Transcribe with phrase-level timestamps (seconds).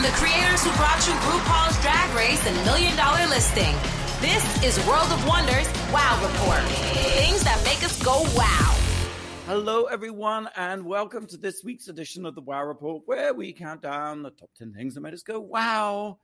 [0.00, 3.74] From the creators who brought you RuPaul's Drag Race and Million Dollar Listing,
[4.22, 6.62] this is World of Wonders Wow Report.
[7.18, 8.74] Things that make us go wow.
[9.44, 13.82] Hello, everyone, and welcome to this week's edition of the Wow Report, where we count
[13.82, 16.16] down the top 10 things that made us go wow.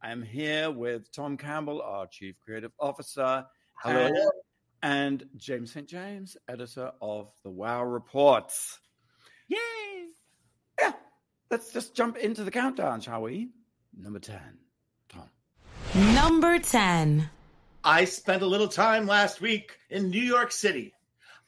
[0.00, 3.44] I'm here with Tom Campbell, our Chief Creative Officer.
[3.82, 4.06] Hello.
[4.06, 4.16] And,
[4.84, 5.88] and James St.
[5.88, 8.78] James, editor of the Wow Reports.
[9.48, 9.58] Yay!
[10.80, 10.92] Yeah,
[11.50, 13.50] let's just jump into the countdown, shall we?
[13.96, 14.38] Number 10,
[15.08, 15.28] Tom.
[16.14, 17.30] Number 10.
[17.84, 20.92] I spent a little time last week in New York City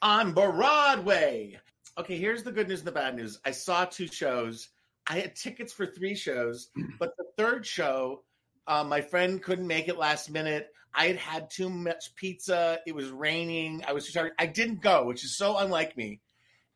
[0.01, 1.59] on Broadway.
[1.97, 3.39] Okay, here's the good news and the bad news.
[3.43, 4.69] I saw two shows.
[5.05, 8.23] I had tickets for three shows, but the third show,
[8.67, 10.69] uh, my friend couldn't make it last minute.
[10.93, 12.79] I had had too much pizza.
[12.87, 13.83] It was raining.
[13.87, 14.31] I was too tired.
[14.39, 16.21] I didn't go, which is so unlike me.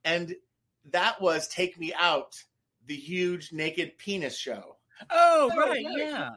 [0.03, 0.35] And
[0.91, 2.35] that was Take Me Out,
[2.87, 4.77] the huge naked penis show.
[5.09, 5.97] Oh, Oh, right, right.
[5.97, 6.29] yeah.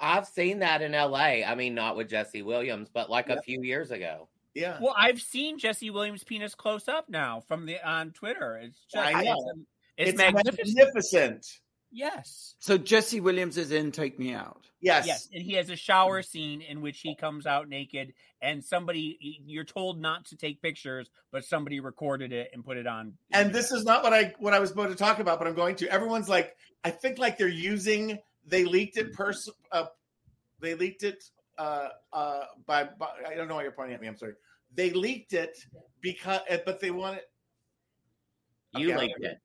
[0.00, 1.42] I've seen that in LA.
[1.44, 3.38] I mean, not with Jesse Williams, but like Yep.
[3.38, 4.28] a few years ago.
[4.54, 4.78] Yeah.
[4.80, 8.56] Well, I've seen Jesse Williams' penis close up now from the on Twitter.
[8.62, 9.32] It's just I know.
[9.32, 9.60] It's,
[9.96, 10.76] it's, It's magnificent.
[10.76, 11.46] magnificent.
[11.90, 12.54] Yes.
[12.58, 14.66] So Jesse Williams is in Take Me Out.
[14.80, 15.06] Yes.
[15.06, 19.18] Yes, and he has a shower scene in which he comes out naked, and somebody
[19.44, 23.14] you're told not to take pictures, but somebody recorded it and put it on.
[23.32, 25.54] and this is not what I what I was about to talk about, but I'm
[25.54, 25.88] going to.
[25.90, 28.18] Everyone's like, I think like they're using.
[28.46, 29.12] They leaked it.
[29.12, 29.86] Pers- uh,
[30.60, 31.24] they leaked it.
[31.58, 34.06] Uh, uh, by, by I don't know why you're pointing at me.
[34.06, 34.34] I'm sorry.
[34.74, 35.58] They leaked it
[36.00, 37.24] because, uh, but they want it.
[38.76, 39.38] You Okay, linked I'll- it.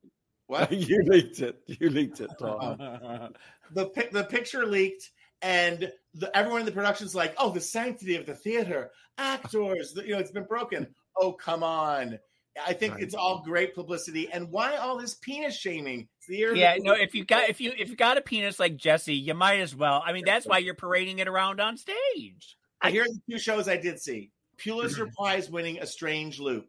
[0.48, 1.60] What you leaked it.
[1.68, 2.78] You leaked it, Tom.
[2.82, 3.30] Oh.
[3.72, 5.10] the pic- the picture leaked,
[5.42, 10.06] and the, everyone in the production's like, "Oh, the sanctity of the theater, actors, the,
[10.06, 12.20] you know, it's been broken." Oh, come on!
[12.68, 13.04] I think Right.
[13.04, 14.30] it's all great publicity.
[14.32, 16.08] And why all this penis shaming?
[16.20, 16.94] It's the year of the- yeah, no.
[16.94, 19.76] If you got if you if you got a penis like Jesse, you might as
[19.76, 20.04] well.
[20.06, 22.58] I mean, that's why you're parading it around on stage.
[22.82, 26.68] I hear the two shows I did see: Pulitzer Prize winning A Strange Loop,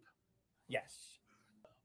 [0.68, 1.03] Yes.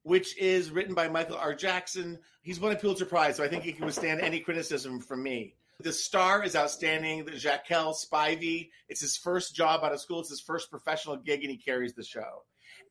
[0.03, 1.53] Which is written by Michael R.
[1.53, 2.19] Jackson.
[2.41, 5.55] He's won a Pulitzer Prize, so I think he can withstand any criticism from me.
[5.81, 7.23] The star is outstanding.
[7.23, 8.69] The Jaquel Spivey.
[8.89, 10.19] It's his first job out of school.
[10.19, 12.43] It's his first professional gig, and he carries the show.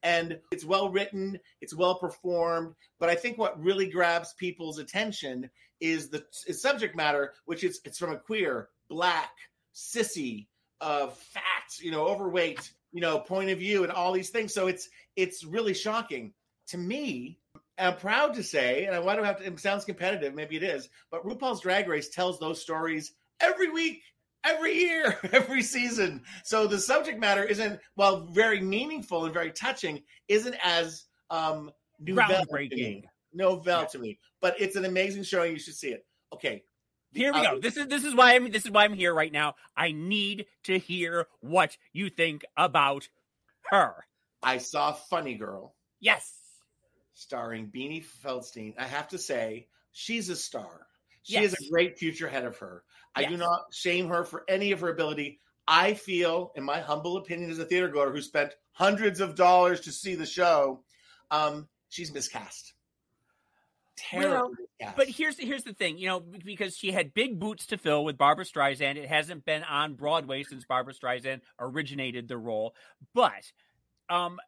[0.03, 1.39] And it's well written.
[1.61, 2.75] It's well performed.
[2.99, 7.81] But I think what really grabs people's attention is the is subject matter, which is
[7.85, 9.33] it's from a queer, black,
[9.75, 10.47] sissy,
[10.81, 11.43] uh, fat,
[11.81, 14.55] you know, overweight, you know, point of view, and all these things.
[14.55, 16.33] So it's it's really shocking
[16.69, 17.39] to me.
[17.79, 19.47] I'm proud to say, and I want to have to.
[19.47, 24.03] It sounds competitive, maybe it is, but RuPaul's Drag Race tells those stories every week,
[24.45, 26.23] every year, every season.
[26.43, 31.71] So the subject matter isn't, while very meaningful and very touching, isn't as um
[32.05, 32.71] Groundbreaking.
[32.73, 33.05] me.
[33.33, 36.05] Nouvelle to me, but it's an amazing show, and you should see it.
[36.33, 36.65] Okay,
[37.13, 37.61] Here we Uh, go.
[37.61, 39.55] This is this is why I'm this is why I'm here right now.
[39.77, 43.09] I need to hear what you think about
[43.71, 44.05] her.
[44.43, 45.77] I saw Funny Girl.
[46.01, 46.33] Yes.
[47.19, 48.75] Starring Beanie Feldstein.
[48.79, 50.87] I have to say, she's a star.
[51.25, 51.51] She Yes.
[51.51, 52.85] has a great future ahead of her.
[53.17, 55.41] I do not shame her for any of her ability.
[55.67, 59.81] I feel, in my humble opinion as a theater goer who spent hundreds of dollars
[59.81, 60.85] to see the show,
[61.33, 62.75] um, she's miscast.
[63.97, 64.97] Terrible miscast.
[64.97, 68.17] But here's here's the thing, you know, because she had big boots to fill with
[68.17, 68.95] Barbra Streisand.
[68.97, 72.77] It hasn't been on Broadway since Barbra Streisand originated the role.
[73.13, 73.51] But
[74.09, 74.39] um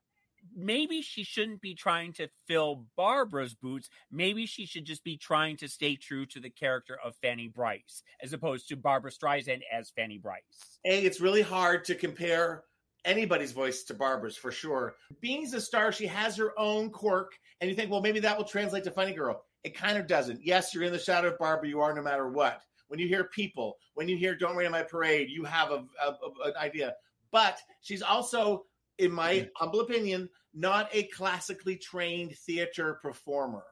[0.57, 3.89] maybe she shouldn't be trying to fill Barbra's boots.
[4.11, 8.03] Maybe she should just be trying to stay true to the character of Fanny Brice
[8.23, 10.79] as opposed to Barbra Streisand as Fanny Brice.
[10.85, 12.65] A, it's really hard to compare
[13.05, 14.95] anybody's voice to Barbra's for sure.
[15.21, 18.45] Being's a star, she has her own quirk, and you think, well, maybe that will
[18.45, 19.43] translate to Funny Girl.
[19.65, 20.41] It kind of doesn't.
[20.45, 22.63] Yes, you're in the shadow of Barbra, you are no matter what.
[22.89, 25.85] When you hear people, when you hear "Don't Rain on My Parade," you have a,
[26.05, 26.95] a- a- an idea.
[27.31, 28.65] But she's also,
[29.01, 33.65] in my humble opinion, not a classically trained theater performer.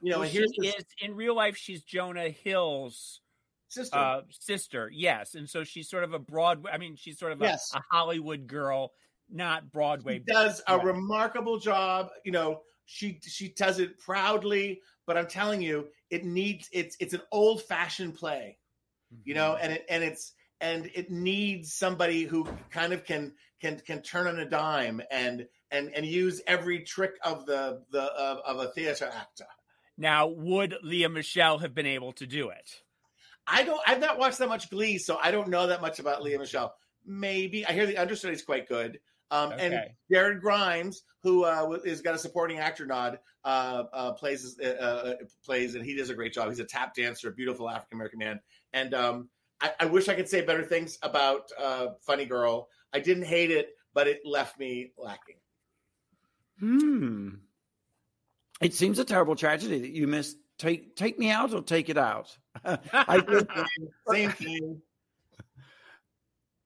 [0.00, 3.20] You know, Well, she here's is in real life she's Jonah Hill's
[3.68, 3.98] sister.
[3.98, 7.42] uh sister yes and so she's sort of a broadway i mean she's sort of
[7.42, 7.70] a, Yes.
[7.74, 8.92] a hollywood girl
[9.28, 10.86] not broadway She does a Right.
[10.86, 12.10] remarkable job.
[12.24, 14.82] You know, she she does it proudly.
[15.06, 18.58] But I'm telling you, it needs it's it's an old fashioned play.
[19.24, 19.64] You know, Mm-hmm.
[19.64, 24.26] and it and it's and it needs somebody who kind of can can can turn
[24.26, 28.72] on a dime and and and use every trick of the the of, of a
[28.72, 29.46] theater actor.
[29.96, 32.82] now would lea michele have been able to do it
[33.46, 33.80] I don't.
[33.86, 36.74] I've not watched that much Glee, so I don't know that much about Lea Michele.
[37.04, 38.98] Maybe I hear the understudy is quite good.
[39.30, 39.80] Um, And
[40.10, 45.14] Jared Grimes, who uh, is got a supporting actor nod, uh, uh, plays uh, uh,
[45.44, 46.48] plays, and he does a great job.
[46.48, 48.40] He's a tap dancer, a beautiful African American man,
[48.72, 49.28] and um,
[49.60, 52.68] I, I wish I could say better things about uh, Funny Girl.
[52.92, 55.36] I didn't hate it, but it left me lacking.
[56.60, 57.28] Hmm.
[58.60, 60.36] It seems a terrible tragedy that you missed.
[60.58, 62.36] Take take me out or take it out.
[62.64, 63.22] I.
[64.10, 64.80] Same thing.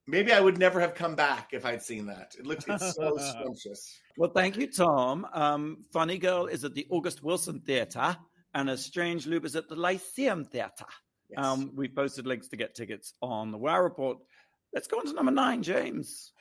[0.06, 2.34] Maybe I would never have come back if I'd seen that.
[2.38, 4.00] It looked it's so scrumptious.
[4.16, 5.26] Well, thank you, Tom.
[5.32, 8.16] Um, Funny Girl is at the August Wilson Theatre,
[8.54, 10.86] and A Strange Loop is at the Lyceum Theatre.
[11.37, 11.44] Yes.
[11.44, 14.19] Um, we posted links to get tickets on the Wow Report.
[14.73, 16.32] Let's go on to number nine, James.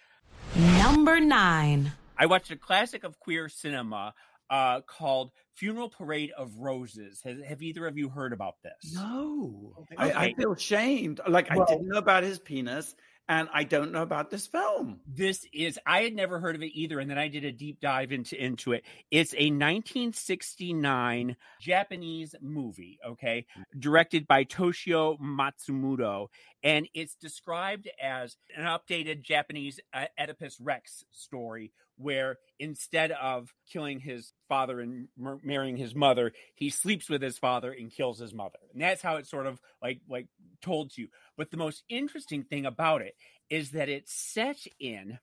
[0.56, 1.92] Number nine.
[2.18, 4.14] I watched a classic of queer cinema
[4.50, 7.22] uh, called Funeral Parade of Roses.
[7.24, 8.94] Has, have either of you heard about this?
[8.96, 10.12] No, think I.
[10.26, 11.22] I feel shamed.
[11.28, 12.96] Like Well- I didn't know about his penis,
[13.30, 15.00] and I don't know about this film.
[15.08, 17.80] This is I had never heard of it either, and then I did a deep
[17.80, 18.84] dive into into it.
[19.12, 23.80] It's a 1969 Japanese movie, okay, mm.
[23.80, 26.28] directed by Toshio Matsumoto,
[26.64, 34.00] and it's described as an updated Japanese uh, Oedipus Rex story, where instead of killing
[34.00, 35.08] his father and
[35.44, 39.18] marrying his mother, he sleeps with his father and kills his mother, and that's how
[39.18, 40.28] it's sort of like like
[40.62, 41.08] told to you.
[41.38, 43.16] But the most interesting thing about it
[43.50, 45.20] is that it's set in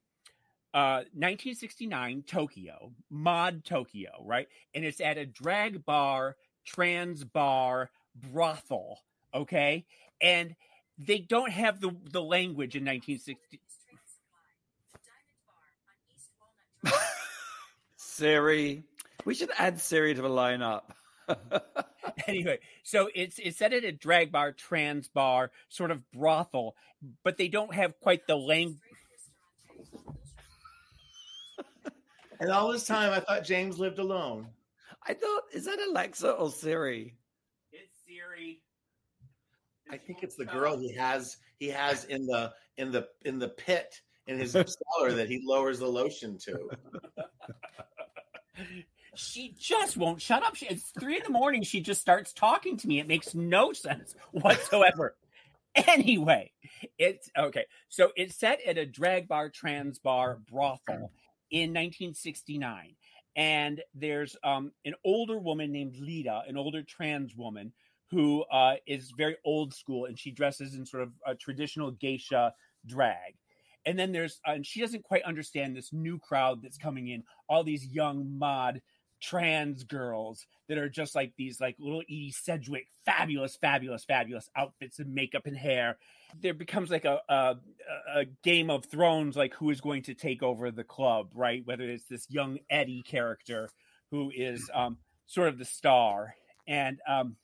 [0.75, 4.49] uh 1969 Tokyo, mod Tokyo, right?
[4.75, 6.37] And it's at a drag bar,
[6.67, 9.01] trans bar, brothel,
[9.35, 9.85] okay?
[10.21, 10.57] And
[10.99, 13.61] they don't have the the language in 1960
[17.97, 18.85] Siri,
[19.25, 20.83] we should add Siri to the lineup.
[22.27, 26.77] anyway, so it's it's set at a drag bar, trans bar, sort of brothel,
[27.25, 28.81] but they don't have quite the language.
[32.39, 34.49] And all this time, I thought James lived alone.
[35.07, 37.15] I thought, is that Alexa or Siri?
[37.73, 38.61] It's Siri.
[39.91, 43.49] I think it's the girl he has he has in the in the in the
[43.49, 46.69] pit in his cellar that he lowers the lotion to.
[49.17, 50.57] She just won't shut up.
[50.57, 51.63] She, it's three in the morning.
[51.63, 53.01] She just starts talking to me.
[53.01, 55.17] It makes no sense whatsoever.
[55.75, 56.53] anyway,
[56.99, 57.65] it's okay.
[57.89, 61.11] So it's set at a drag bar, trans bar, brothel
[61.51, 62.95] in 1969.
[63.37, 67.73] And there's um, an older woman named Lita, an older trans woman
[68.11, 72.53] who uh, is very old school and she dresses in sort of a traditional geisha
[72.87, 73.35] drag.
[73.85, 77.23] And then there's, uh, and she doesn't quite understand this new crowd that's coming in,
[77.49, 78.83] all these young mod
[79.21, 84.99] trans girls that are just like these like little Edie Sedgwick, fabulous, fabulous, fabulous outfits
[84.99, 85.99] and makeup and hair.
[86.41, 87.57] There becomes like a, a
[88.15, 91.63] a Game of Thrones, like who is going to take over the club, right?
[91.65, 93.71] Whether it's this young Eddie character
[94.11, 96.35] who is um, sort of the star,
[96.67, 97.37] and um,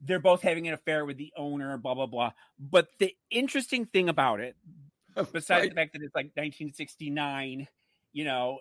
[0.00, 2.32] they're both having an affair with the owner, blah blah blah.
[2.58, 4.56] But the interesting thing about it,
[5.32, 7.68] besides the fact that it's like 1969
[8.12, 8.58] you know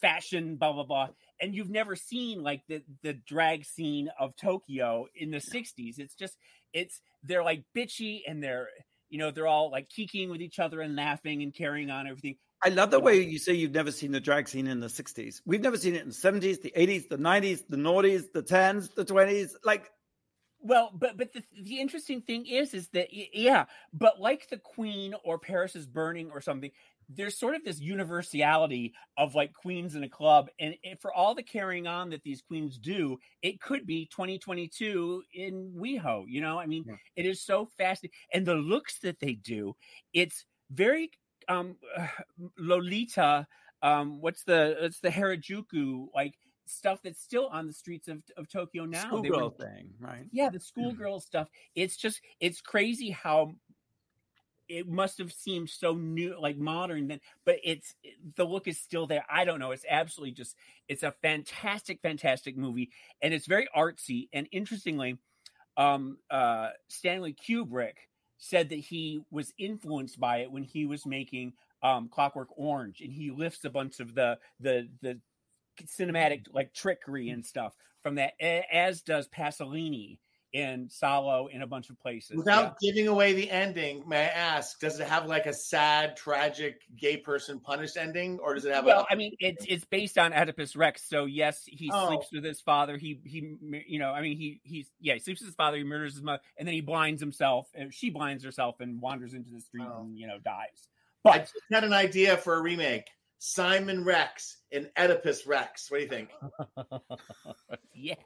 [0.00, 1.08] fashion blah blah blah
[1.40, 6.14] and you've never seen like the the drag scene of tokyo in the 60s it's
[6.14, 6.36] just
[6.72, 8.68] it's they're like bitchy and they're
[9.08, 12.36] you know they're all like kikiing with each other and laughing and carrying on everything
[12.62, 15.42] I love the way you say you've never seen the drag scene in the 60s.
[15.44, 18.94] We've never seen it in the 70s, the 80s, the 90s, the noughties, the 10s,
[18.94, 19.50] the 20s.
[19.62, 19.90] Like,
[20.66, 25.14] Well, but but the, the interesting thing is is that yeah, but like the Queen
[25.22, 26.70] or Paris is Burning or something,
[27.08, 31.34] there's sort of this universality of like queens in a club, and it, for all
[31.34, 36.24] the carrying on that these queens do, it could be 2022 in WeHo.
[36.26, 36.96] You know, I mean, Yeah.
[37.16, 39.74] it is so fascinating, and the looks that they do,
[40.14, 41.10] it's very
[41.48, 41.76] um
[42.58, 43.46] Lolita.
[43.82, 46.34] Um, what's the it's the Harajuku like
[46.66, 49.06] stuff that's still on the streets of, of Tokyo now.
[49.06, 50.24] Schoolgirl thing, right?
[50.32, 53.52] yeah the schoolgirl stuff it's just it's crazy how
[54.68, 57.94] it must have seemed so new like modern then but it's
[58.34, 60.56] the look is still there i don't know it's absolutely just
[60.88, 62.90] it's a fantastic fantastic movie
[63.22, 65.16] and it's very artsy and interestingly
[65.76, 67.94] um uh stanley kubrick
[68.38, 73.12] said that he was influenced by it when he was making um clockwork orange and
[73.12, 75.18] he lifts a bunch of the the the
[75.84, 80.18] cinematic like trickery and stuff from that as does pasolini
[80.52, 84.78] in salo in a bunch of places Without giving away the ending, may I ask,
[84.80, 88.86] does it have like a sad, tragic gay person punished ending, or does it have
[88.86, 91.96] well, a I mean, it's it's based on Oedipus Rex, so yes, he Oh.
[92.06, 92.96] sleeps with his father.
[92.98, 93.56] He he,
[93.86, 95.78] you know, I mean, he he's yeah, he sleeps with his father.
[95.78, 97.68] He murders his mother, and then he blinds himself.
[97.74, 99.98] And she blinds herself and wanders into the street Oh.
[99.98, 100.88] and you know dies.
[101.24, 103.06] But I just had an idea for a remake.
[103.38, 105.90] Simon Rex in Oedipus Rex.
[105.90, 106.30] What do you think?
[107.94, 108.16] yes.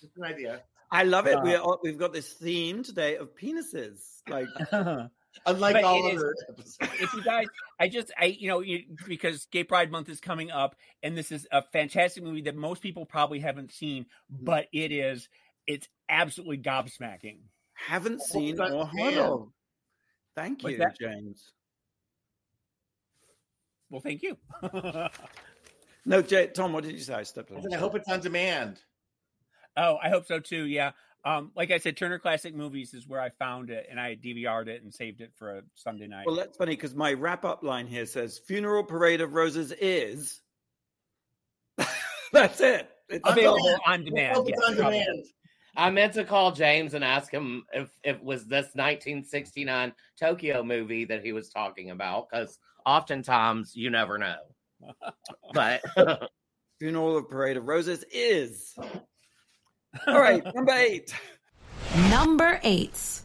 [0.00, 0.62] Just an idea.
[0.90, 1.36] I love it.
[1.36, 3.98] Uh, We're, all- we've got this theme today of penises.
[4.28, 4.46] Like,
[5.46, 6.78] Unlike But all it is- other episodes.
[7.00, 7.46] if you guys,
[7.80, 11.32] I just, I, you know, you, because Gay Pride Month is coming up, and this
[11.32, 14.44] is a fantastic movie that most people probably haven't seen, Mm-hmm.
[14.44, 15.28] but it is,
[15.66, 17.38] it's absolutely gobsmacking.
[17.74, 19.48] haven't seen but or heard of.
[20.36, 20.98] Thank you, that?
[21.00, 21.50] James.
[23.92, 24.36] Well, thank you.
[26.04, 27.14] No, Jay, Tom, what did you say?
[27.14, 27.62] I stepped I on.
[27.62, 28.80] said, I hope it's on demand.
[29.76, 30.64] oh, I hope so too.
[30.66, 30.90] Yeah.
[31.24, 34.66] Um, like I said, Turner Classic Movies is where I found it, and I DVR'd
[34.66, 36.26] it and saved it for a Sunday night.
[36.26, 40.42] Well, that's funny because my wrap up line here says funeral parade of roses is.
[42.32, 42.90] that's it.
[43.08, 44.34] It's Available I on demand.
[44.38, 45.24] hope it's yes, on demand.
[45.76, 50.64] I meant to call James and ask him if if it was this 1969 Tokyo
[50.64, 54.36] movie that he was talking about, because oftentimes you never know.
[55.54, 55.82] But
[56.80, 58.74] funeral of parade of roses is.
[60.06, 61.14] All right, number eight.
[62.10, 63.20] Number eight.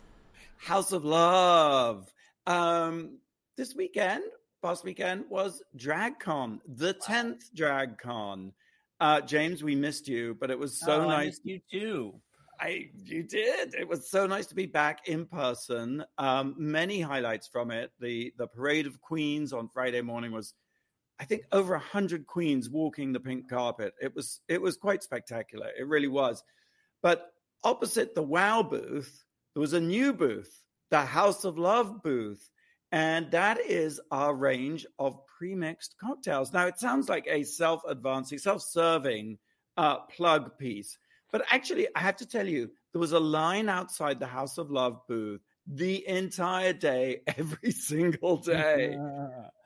[0.58, 2.12] House of Love.
[2.46, 3.18] Um,
[3.56, 4.24] this weekend,
[4.62, 8.52] past weekend, was DragCon, the 10th DragCon.
[9.00, 11.26] Uh, James, we missed you, but it was so Oh, I nice.
[11.26, 12.22] missed you too.
[12.60, 13.76] I you did.
[13.76, 16.04] It was so nice to be back in person.
[16.18, 17.92] Um, many highlights from it.
[18.00, 20.54] The the parade of queens on Friday morning was,
[21.20, 23.94] I think, over a hundred queens walking the pink carpet.
[24.02, 25.70] It was it was quite spectacular.
[25.78, 26.44] It really was.
[27.02, 27.32] But
[27.64, 29.24] opposite the Wow booth,
[29.54, 32.50] there was a new booth, the House of Love booth,
[32.92, 36.54] and that is our range of pre-mixed cocktails.
[36.54, 39.38] Now it sounds like a self-advancing, self-serving
[39.76, 40.98] uh, plug piece.
[41.32, 44.72] But actually, I have to tell you, there was a line outside the House of
[44.72, 48.98] Love booth the entire day, every single day.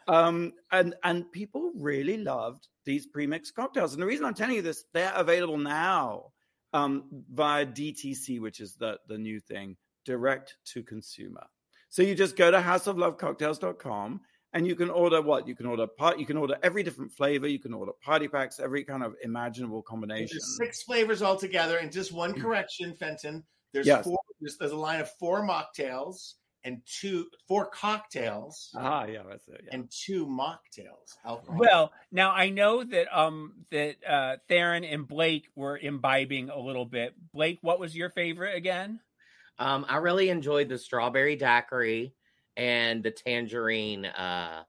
[0.08, 3.94] Um, and and people really loved these premixed cocktails.
[3.94, 6.32] And the reason I'm telling you this, they're available now
[6.74, 11.46] um, via DTC, which is the the new thing, direct to consumer.
[11.90, 14.22] So you just go to houseoflovecocktails.com
[14.54, 17.48] and you can order what you can order part you can order every different flavor
[17.48, 21.92] you can order party packs every kind of imaginable combination There's six flavors altogether, and
[21.92, 23.44] just one correction, Fenton.
[23.74, 24.04] There's Yes.
[24.04, 24.20] four.
[24.42, 29.62] There's, there's a line of four mocktails and two, four cocktails ah yeah that's it
[29.66, 29.70] yeah.
[29.74, 31.16] and two mocktails.
[31.26, 31.58] Alcohol.
[31.60, 36.86] Well, now I know that um that uh Theron and Blake were imbibing a little
[36.86, 37.16] bit.
[37.34, 39.00] Blake, what was your favorite again?
[39.60, 42.14] um, I really enjoyed the strawberry daiquiri
[42.58, 44.64] and the tangerine uh,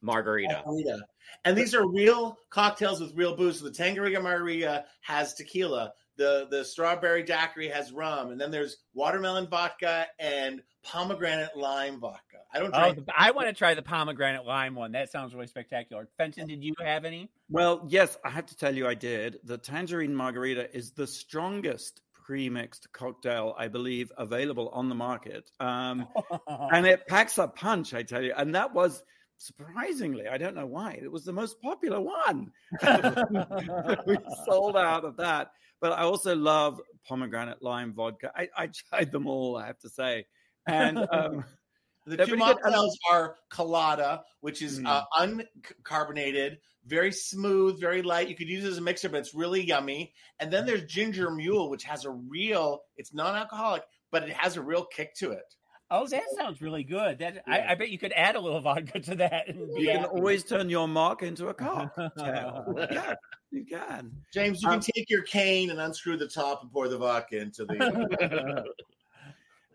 [0.00, 0.62] margarita.
[0.64, 1.00] margarita.
[1.44, 3.58] And these are real cocktails with real booze.
[3.60, 5.92] So the Tangerina Margarita has tequila.
[6.16, 12.38] The the strawberry daiquiri has rum, and then there's watermelon vodka and pomegranate lime vodka.
[12.52, 13.06] I don't Oh, drink.
[13.06, 14.92] the, I want to try the pomegranate lime one.
[14.92, 16.06] That sounds really spectacular.
[16.18, 17.30] Fenton, did you have any?
[17.48, 22.00] well yes i have to tell you i did the tangerine margarita is the strongest
[22.22, 25.50] pre-mixed cocktail i believe available on the market.
[25.60, 26.06] Um
[26.72, 28.32] and it packs a punch i tell you.
[28.36, 29.02] And that was
[29.38, 32.52] surprisingly i don't know why it was the most popular one.
[34.06, 35.50] We sold out of that.
[35.80, 38.30] But i also love pomegranate lime vodka.
[38.36, 40.26] I, I tried them all i have to say.
[40.66, 41.44] And um
[42.06, 42.56] The They're two pretty good.
[42.64, 44.86] mocktails are colada, which is Mm.
[44.86, 48.28] uh, uncarbonated, very smooth, very light.
[48.28, 50.12] You could use it as a mixer, but it's really yummy.
[50.40, 52.82] And then there's ginger mule, which has a real.
[52.96, 55.54] It's non-alcoholic, but it has a real kick to it.
[55.94, 57.18] oh, that sounds really good.
[57.18, 57.66] That I, Yeah.
[57.70, 59.48] I bet you could add a little vodka to that.
[59.48, 60.08] and be you can happy.
[60.16, 63.14] always turn your mock into a cocktail yeah
[63.50, 66.88] you can James, you Um, can take your cane and unscrew the top and pour
[66.88, 68.64] the vodka into the.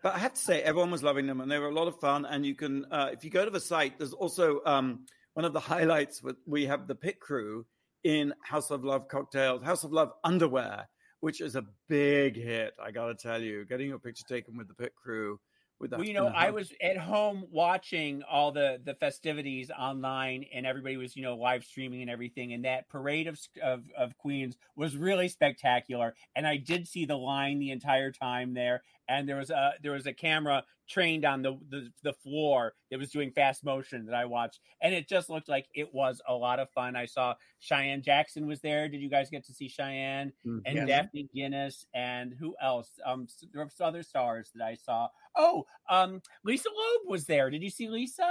[0.02, 1.98] But I have to say, everyone was loving them, and they were a lot of
[1.98, 2.24] fun.
[2.24, 5.52] And you can, uh, if you go to the site, there's also um, one of
[5.52, 6.22] the highlights.
[6.22, 7.66] With, we have the pit crew
[8.04, 10.88] in House of Love cocktails, House of Love underwear,
[11.20, 12.74] which is a big hit.
[12.82, 15.40] I got to tell you, getting your picture taken with the pit crew.
[15.80, 20.44] With that, Well, you know, I was at home watching all the the festivities online,
[20.52, 22.52] and everybody was, you know, live streaming and everything.
[22.52, 26.14] And that parade of of, of queens was really spectacular.
[26.34, 28.82] And I did see the line the entire time there.
[29.08, 32.98] And there was a there was a camera trained on the the, the floor that
[32.98, 36.34] was doing fast motion that I watched, and it just looked like it was a
[36.34, 36.94] lot of fun.
[36.96, 38.88] I saw Cheyenne Jackson was there.
[38.88, 40.32] Did you guys get to see Cheyenne?
[40.46, 40.60] Mhm.
[40.66, 40.86] and Yes.
[40.88, 42.90] Daphne Guinness, and who else?
[43.04, 45.08] Um, there were other stars that I saw.
[45.36, 47.50] Oh, um, Lisa Loeb was there.
[47.50, 48.30] Did you see Lisa?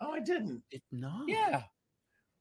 [0.00, 0.62] oh, I didn't.
[0.70, 1.62] It, no, Yeah.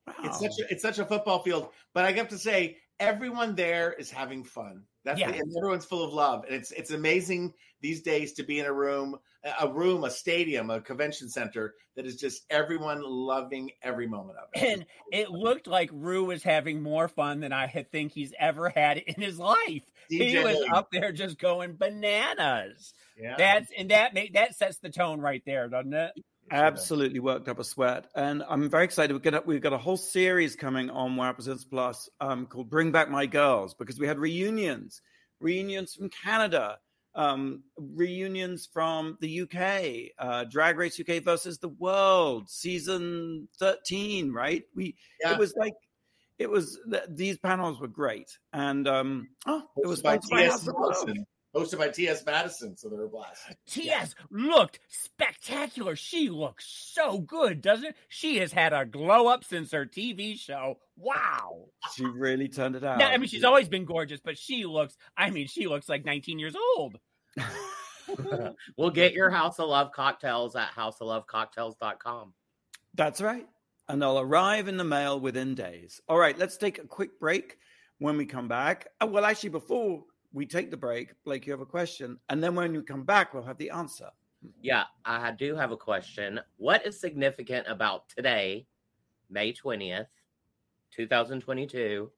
[0.08, 0.14] wow.
[0.24, 3.94] It's such a, it's such a football field, but I have to say everyone there
[3.94, 4.86] is having fun.
[5.04, 5.32] That's Yeah.
[5.32, 8.66] the, and everyone's full of love, and it's it's amazing these days to be in
[8.66, 9.18] a room,
[9.60, 14.48] a room, a stadium, a convention center that is just everyone loving every moment of
[14.54, 14.64] it.
[14.64, 18.70] And it looked like Rue was having more fun than I had think he's ever
[18.70, 19.84] had in his life.
[20.10, 22.94] He was up there just going bananas.
[23.18, 23.36] yeah.
[23.38, 26.14] That's and that make that sets the tone right there, doesn't it?
[26.52, 29.14] Absolutely worked up a sweat, and I'm very excited.
[29.14, 32.92] We've got we've got a whole series coming on Wow Presents Plus um, called "Bring
[32.92, 35.02] Back My Girls" because we had reunions,
[35.40, 36.78] reunions from Canada,
[37.16, 44.32] um, reunions from the UK, uh, Drag Race UK versus the World, season 13.
[44.32, 44.64] Right?
[44.76, 45.34] We Yeah.
[45.34, 45.74] it was like
[46.40, 50.52] it was th- these panels were great, and um, oh, it was by T.S.
[50.52, 51.08] House of Love.
[51.08, 51.26] Madison.
[51.56, 52.26] Hosted by T.S.
[52.26, 53.42] Madison, so they're a blast.
[53.68, 55.96] TS looked spectacular.
[55.96, 57.96] She looks so good, doesn't it?
[58.10, 60.80] She has had a glow up since her TV show.
[60.98, 61.66] Wow.
[61.96, 62.98] She really turned it out.
[62.98, 66.06] Now, I mean, she's always been gorgeous, but she looks, I mean, she looks like
[66.06, 66.98] 19 years old.
[68.78, 72.34] we'll get your House of Love cocktails at houseoflovecocktails.com.
[72.96, 73.48] That's right.
[73.88, 76.02] And they'll arrive in the mail within days.
[76.08, 77.58] All right, let's take a quick break.
[78.00, 81.62] When we come back, oh, well, actually, before we take the break, Blake, you have
[81.62, 82.18] a question.
[82.28, 84.10] And then when you come back, we'll have the answer.
[84.62, 86.40] Yeah, I do have a question.
[86.58, 88.66] What is significant about today,
[89.30, 90.08] May 20th,
[90.92, 92.12] 2022,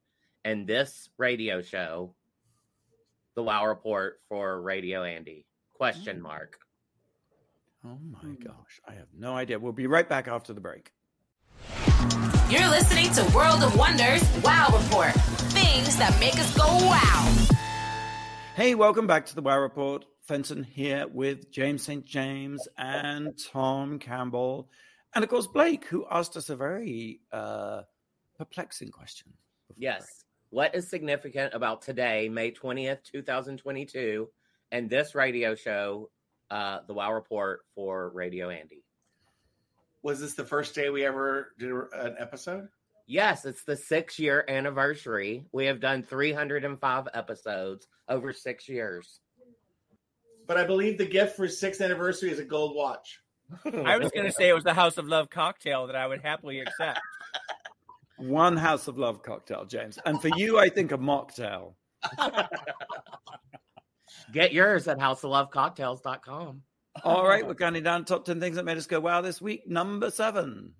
[0.44, 2.14] and this radio show,
[3.36, 5.46] The Wow Report for Radio Andy?
[5.74, 6.22] Question mm.
[6.22, 6.58] mark.
[7.84, 9.58] Oh my gosh, I have no idea.
[9.58, 10.90] We'll be right back after the break.
[12.48, 15.12] You're listening to World of Wonders Wow Report.
[15.52, 17.55] Things that make us go wow.
[18.56, 20.06] Hey, welcome back to the Wow Report.
[20.22, 22.06] Fenton here with James St.
[22.06, 24.70] James and Tom Campbell.
[25.14, 27.82] And of course, Blake, who asked us a very uh,
[28.38, 29.34] perplexing question.
[29.68, 30.24] before Yes.
[30.48, 34.26] What is significant about today, May 20th, 2022,
[34.72, 36.08] and this radio show,
[36.50, 38.84] uh, The Wow Report for Radio Andy?
[40.02, 42.68] Was this the first day we ever did an episode?
[43.06, 45.46] Yes, it's the six year anniversary.
[45.52, 49.20] We have done 305 episodes over six years.
[50.46, 53.20] But I believe the gift for sixth anniversary is a gold watch.
[53.64, 56.20] I was going to say it was the House of Love cocktail that I would
[56.20, 57.00] happily accept.
[58.18, 59.98] One House of Love cocktail, James.
[60.04, 61.74] And for you, I think a mocktail.
[64.32, 66.62] Get yours at houseoflovecocktails.com.
[67.04, 69.68] All right, we're counting down top 10 things that made us go wow this week.
[69.68, 70.72] Number seven.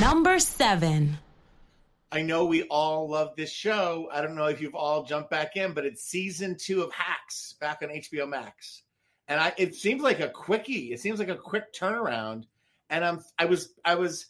[0.00, 1.18] Number seven.
[2.10, 4.08] I know we all love this show.
[4.12, 7.54] I don't know if you've all jumped back in, but it's season two of Hacks
[7.60, 8.82] back on HBO Max,
[9.28, 10.92] and I it seems like a quickie.
[10.92, 12.44] It seems like a quick turnaround,
[12.90, 14.26] and I'm I was I was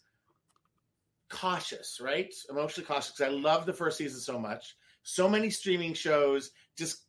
[1.29, 2.35] cautious, right?
[2.51, 4.77] Emotionally cautious because I love the first season so much.
[5.05, 7.03] So many streaming shows just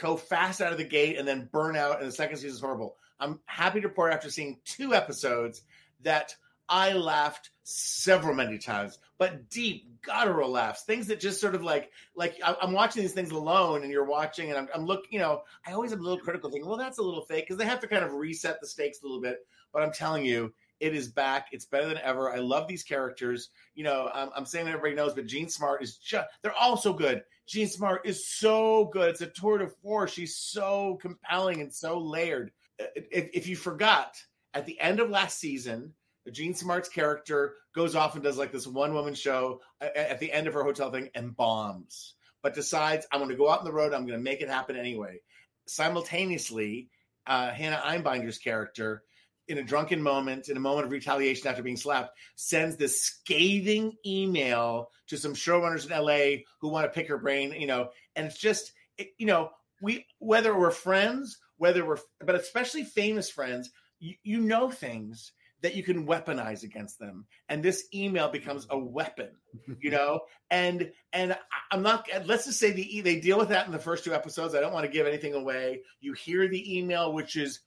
[0.00, 2.60] go fast out of the gate and then burn out, and the second season is
[2.60, 2.96] horrible.
[3.18, 5.62] I'm happy to report after seeing two episodes
[6.02, 6.34] that
[6.70, 11.90] I laughed several many times, but deep guttural laughs, things that just sort of like
[12.14, 15.12] like I'm watching these things alone, and you're watching, and I'm, I'm looking.
[15.12, 17.58] You know, I always am a little critical, thinking, well, that's a little fake because
[17.58, 19.38] they have to kind of reset the stakes a little bit.
[19.72, 21.48] But I'm telling you, it is back.
[21.52, 22.32] It's better than ever.
[22.32, 23.50] I love these characters.
[23.74, 26.76] You know, I'm, I'm saying that everybody knows, but Jean Smart is just, they're all
[26.76, 27.22] so good.
[27.46, 29.10] Jean Smart is so good.
[29.10, 30.12] It's a tour de force.
[30.12, 32.52] She's so compelling and so layered.
[32.78, 34.16] If, if you forgot,
[34.54, 35.94] at the end of last season,
[36.32, 40.32] Jean Smart's character goes off and does like this one woman show at, at the
[40.32, 43.64] end of her hotel thing and bombs, but decides, I'm going to go out on
[43.64, 43.92] the road.
[43.92, 45.20] I'm going to make it happen anyway.
[45.66, 46.88] Simultaneously,
[47.26, 49.02] uh, Hannah Einbinder's character
[49.48, 53.96] in a drunken moment, in a moment of retaliation after being slapped, sends this scathing
[54.06, 58.26] email to some showrunners in LA who want to pick her brain, you know, and
[58.26, 59.50] it's just, it, you know,
[59.82, 65.74] we, whether we're friends, whether we're, but especially famous friends, you, you know things that
[65.74, 68.92] you can weaponize against them and this email becomes a mm-hmm.
[68.92, 69.30] weapon
[69.80, 70.20] you know
[70.50, 71.36] and and
[71.70, 74.14] i'm not let's just say the e- they deal with that in the first two
[74.14, 77.60] episodes i don't want to give anything away you hear the email which is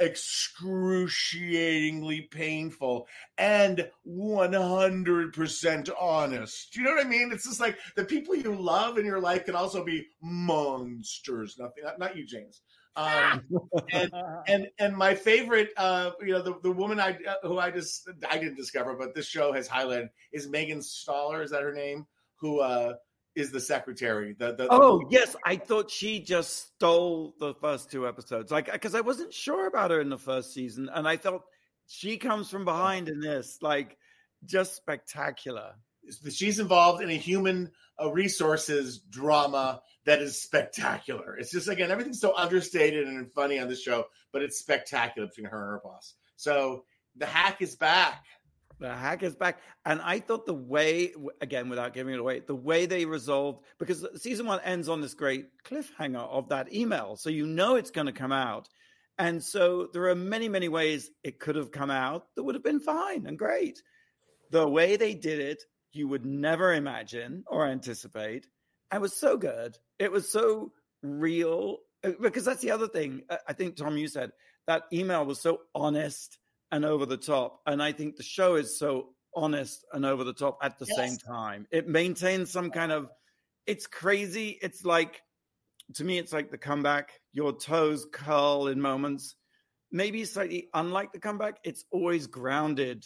[0.00, 3.06] excruciatingly painful
[3.38, 6.74] and 100% honest.
[6.74, 7.30] You know what I mean?
[7.32, 11.56] It's just like the people you love in your life can also be monsters.
[11.58, 12.62] Nothing, not, not you, James.
[12.96, 13.42] Um,
[13.92, 14.12] and
[14.46, 18.08] and and my favorite, uh, you know, the, the woman I uh, who I just
[18.28, 21.42] I didn't discover, but this show has highlighted is Megan Stalter.
[21.42, 22.06] Is that her name?
[22.40, 22.94] Who uh,
[23.34, 24.34] is the secretary?
[24.38, 25.36] The, the Oh, yes.
[25.44, 28.50] I thought she just stole the first two episodes.
[28.50, 30.88] Like, because I wasn't sure about her in the first season.
[30.92, 31.42] And I thought
[31.86, 33.58] she comes from behind in this.
[33.62, 33.96] Like,
[34.44, 35.74] just spectacular.
[36.30, 37.70] she's involved in a human
[38.02, 41.36] uh, resources drama that is spectacular.
[41.36, 45.46] It's just again everything's so understated and funny on the show, but it's spectacular between
[45.46, 46.14] her and her boss.
[46.36, 46.84] So
[47.16, 48.24] the hack is back.
[48.78, 49.60] The hack is back.
[49.84, 54.06] And I thought the way, again, without giving it away, the way they resolved, because
[54.16, 57.16] season one ends on this great cliffhanger of that email.
[57.16, 58.68] So you know it's going to come out.
[59.18, 62.64] And so there are many, many ways it could have come out that would have
[62.64, 63.82] been fine and great.
[64.50, 68.46] The way they did it, you would never imagine or anticipate.
[68.92, 69.78] It was so good.
[69.98, 70.72] It was so
[71.02, 71.78] real.
[72.02, 73.22] Uh, because that's the other thing.
[73.28, 74.32] Uh, I think, Tom, you said
[74.66, 76.38] that email was so honest
[76.72, 77.60] and over the top.
[77.66, 80.96] And I think the show is so honest and over the top at the yes.
[80.96, 81.66] same time.
[81.70, 83.08] It maintains some kind of,
[83.66, 84.58] it's crazy.
[84.62, 85.22] It's like,
[85.94, 87.20] to me, it's like the comeback.
[87.32, 89.36] Your toes curl in moments.
[89.92, 91.58] Maybe slightly unlike the comeback.
[91.64, 93.04] It's always grounded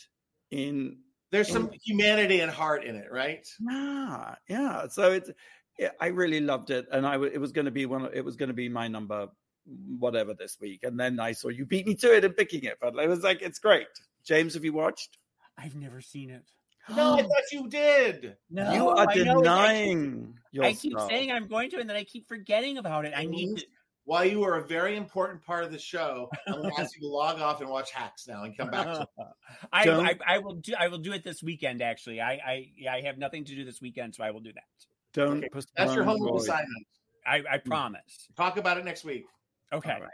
[0.51, 0.99] in.
[1.33, 3.47] There's in, some humanity and heart in it, right?
[3.61, 4.89] Yeah, yeah.
[4.89, 5.31] So it's.
[5.79, 8.09] Yeah, I really loved it, and I it was going to be one.
[8.13, 9.27] It was going to be my number
[9.69, 10.85] mm, whatever this week.
[10.85, 12.79] And then I saw you beat me to it and picking it.
[12.81, 13.89] But I was like, it's great.
[14.25, 15.19] James, have you watched?
[15.59, 16.45] I've never seen it.
[16.89, 18.37] No, I thought you did.
[18.51, 20.35] No, you are I denying.
[20.61, 23.13] I keep, I keep saying I'm going to, and then I keep forgetting about it.
[23.17, 23.67] I need to.
[24.07, 27.01] While you are a very important part of the show, I'm going to ask you
[27.01, 28.85] to log off and watch Hacks now and come back.
[28.85, 29.09] To
[29.73, 30.75] I, I, I, will do.
[30.79, 31.81] I will do it this weekend.
[31.81, 34.94] Actually, I I, I have nothing to do this weekend, so I will do that.
[35.15, 35.45] Don't.
[35.45, 35.61] Okay.
[35.77, 36.87] That's your homework assignment.
[37.27, 38.29] I, I promise.
[38.37, 39.25] Talk about it next week.
[39.73, 39.97] Okay.
[40.01, 40.11] Right.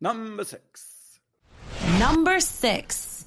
[0.00, 1.18] Number six.
[1.98, 3.26] Number six.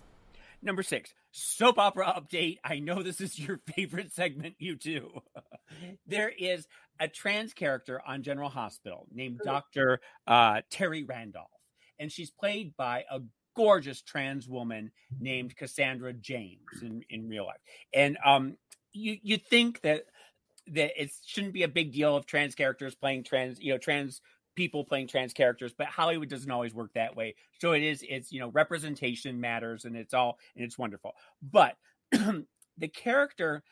[0.61, 1.13] Number six.
[1.31, 2.57] Soap opera update.
[2.63, 5.21] I know this is your favorite segment, you too.
[6.07, 6.67] there is
[6.99, 9.99] a trans character on General Hospital named Dr.
[10.25, 11.47] Uh, Terry Randolph,
[11.99, 13.19] and she's played by a
[13.55, 17.59] gorgeous trans woman named Cassandra James in, in real life.
[17.93, 18.57] And um,
[18.93, 20.05] you you think that
[20.73, 24.21] that it shouldn't be a big deal of trans characters playing trans, you know, trans
[24.55, 27.35] people playing trans characters, but Hollywood doesn't always work that way.
[27.59, 31.13] So it is, it's, you know, representation matters and it's all, and it's wonderful.
[31.41, 31.77] But
[32.11, 33.63] the character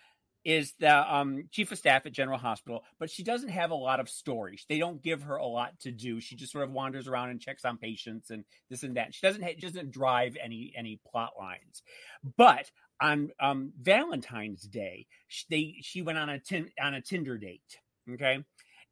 [0.48, 4.00] is the um, chief of staff at General Hospital, but she doesn't have a lot
[4.00, 4.66] of stories.
[4.70, 6.22] They don't give her a lot to do.
[6.22, 9.14] She just sort of wanders around and checks on patients and this and that.
[9.14, 11.84] She doesn't ha- doesn't drive any any plot lines.
[12.38, 17.38] But on um, Valentine's Day, she, they she went on a tin, on a Tinder
[17.38, 17.80] date.
[18.10, 18.40] Okay,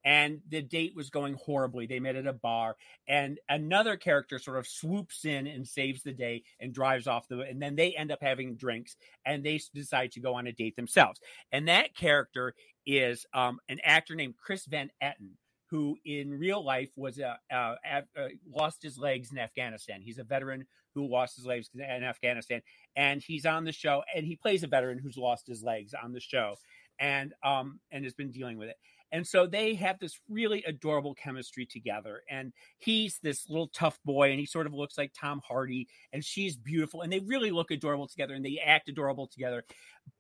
[0.06, 1.88] and the date was going horribly.
[1.88, 6.14] They met at a bar, and another character sort of swoops in and saves the
[6.14, 7.40] day and drives off the.
[7.40, 10.76] And then they end up having drinks, and they decide to go on a date
[10.76, 11.20] themselves.
[11.52, 12.54] And that character
[12.86, 15.32] is um, an actor named Chris Van Etten,
[15.72, 17.20] who in real life was
[18.48, 20.02] lost his legs in Afghanistan.
[20.02, 22.62] He's a veteran who lost his legs in Afghanistan,
[22.96, 26.14] and he's on the show, and he plays a veteran who's lost his legs on
[26.14, 26.56] the show,
[27.00, 28.78] and um and has been dealing with it.
[29.12, 32.22] And so they have this really adorable chemistry together.
[32.30, 36.24] And he's this little tough boy, and he sort of looks like Tom Hardy, and
[36.24, 37.02] she's beautiful.
[37.02, 39.64] And they really look adorable together, and they act adorable together.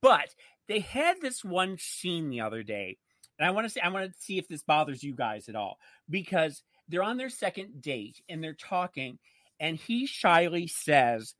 [0.01, 0.33] But
[0.67, 2.97] they had this one scene the other day,
[3.37, 5.55] and I want to say, I want to see if this bothers you guys at
[5.55, 5.77] all,
[6.09, 9.19] because they're on their second date and they're talking,
[9.59, 11.35] and he shyly says,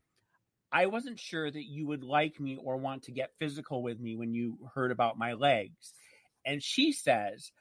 [0.71, 4.15] I wasn't sure that you would like me or want to get physical with me
[4.15, 5.93] when you heard about my legs.
[6.45, 7.51] And she says,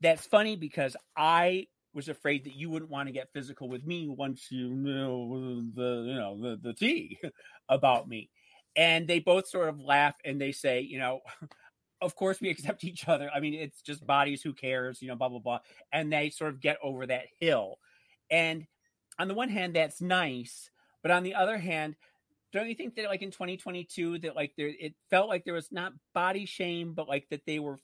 [0.00, 4.08] That's funny because I was afraid that you wouldn't want to get physical with me
[4.08, 7.18] once you knew the you know the, the tea
[7.68, 8.30] about me.
[8.76, 11.20] And they both sort of laugh and they say, you know,
[12.00, 13.30] of course we accept each other.
[13.34, 15.60] I mean, it's just bodies, who cares, you know, blah blah blah.
[15.92, 17.78] And they sort of get over that hill.
[18.30, 18.66] And
[19.18, 20.70] on the one hand, that's nice,
[21.02, 21.96] but on the other hand,
[22.52, 25.70] don't you think that like in 2022 that like there it felt like there was
[25.72, 27.78] not body shame, but like that they were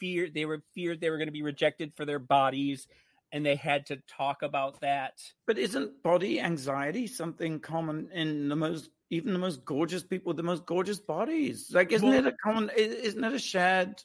[0.00, 2.88] feared they were feared they were going to be rejected for their bodies
[3.32, 5.22] and they had to talk about that.
[5.46, 10.36] But isn't body anxiety something common in the most even the most gorgeous people with
[10.36, 11.70] the most gorgeous bodies?
[11.72, 14.02] Like isn't well, it a common isn't it a shared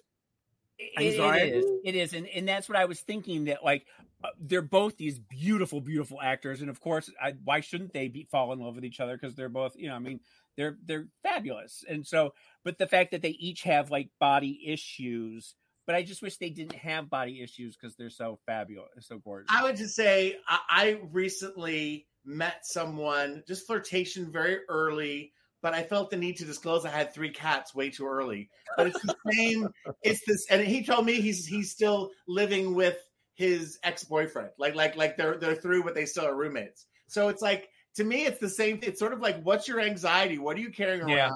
[0.98, 1.50] anxiety?
[1.50, 1.66] It is.
[1.84, 2.14] It is.
[2.14, 3.86] And and that's what I was thinking that like
[4.24, 8.28] uh, they're both these beautiful beautiful actors and of course I, why shouldn't they be
[8.32, 10.20] fall in love with each other because they're both, you know, I mean,
[10.56, 11.84] they're they're fabulous.
[11.88, 15.56] And so but the fact that they each have like body issues
[15.86, 19.50] but I just wish they didn't have body issues because they're so fabulous, so gorgeous.
[19.50, 25.84] I would just say I, I recently met someone, just flirtation very early, but I
[25.84, 28.50] felt the need to disclose I had three cats way too early.
[28.78, 29.68] But it's the same.
[30.02, 32.98] it's this, and he told me he's he's still living with
[33.36, 34.50] his ex boyfriend.
[34.58, 36.86] Like like like they're they're through, but they still are roommates.
[37.08, 38.80] So it's like to me, it's the same.
[38.84, 40.38] It's sort of like, what's your anxiety?
[40.38, 41.36] What are you carrying around?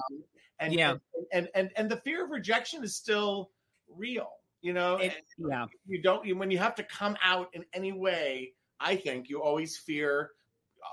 [0.58, 0.96] and Yeah.
[1.32, 3.50] and, and and the fear of rejection is still
[3.88, 4.28] real.
[4.62, 5.66] You know, It- yeah.
[5.86, 8.54] you don't you, when you have to come out in any way.
[8.82, 10.30] I think you always fear,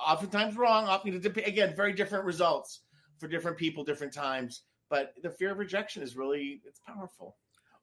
[0.05, 0.85] oftentimes wrong.
[0.87, 2.81] Often again, very different results
[3.17, 4.63] for different people, different times.
[4.89, 7.37] But the fear of rejection is really it's powerful.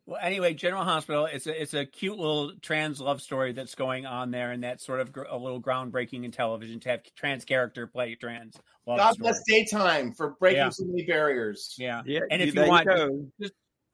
[0.06, 1.24] Well, anyway, General Hospital.
[1.24, 4.84] It's a it's a cute little trans love story that's going on there, and that's
[4.84, 8.98] sort of gr- a little groundbreaking in television to have trans character play trans love
[8.98, 9.22] God story.
[9.30, 10.68] bless daytime for breaking Yeah.
[10.68, 11.74] so many barriers.
[11.78, 13.26] Yeah, Yeah, And if you there want- go.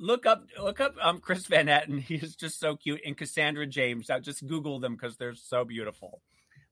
[0.00, 2.00] Look up look up um Chris Van Etten.
[2.02, 4.10] He's just so cute, and Cassandra James.
[4.10, 6.20] I just Google them because they're so beautiful.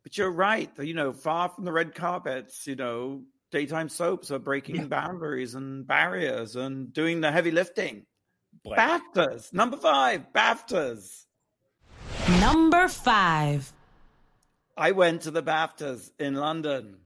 [0.02, 0.70] But you're right.
[0.80, 4.84] You know, far from the red carpets, you know, daytime soaps are breaking Yeah.
[4.86, 8.06] boundaries and barriers and doing the heavy lifting.
[8.64, 8.78] Blake.
[8.78, 11.26] BAFTAs, number five, BAFTAs.
[12.40, 13.70] Number five.
[14.76, 16.96] I went to the BAFTAs in London.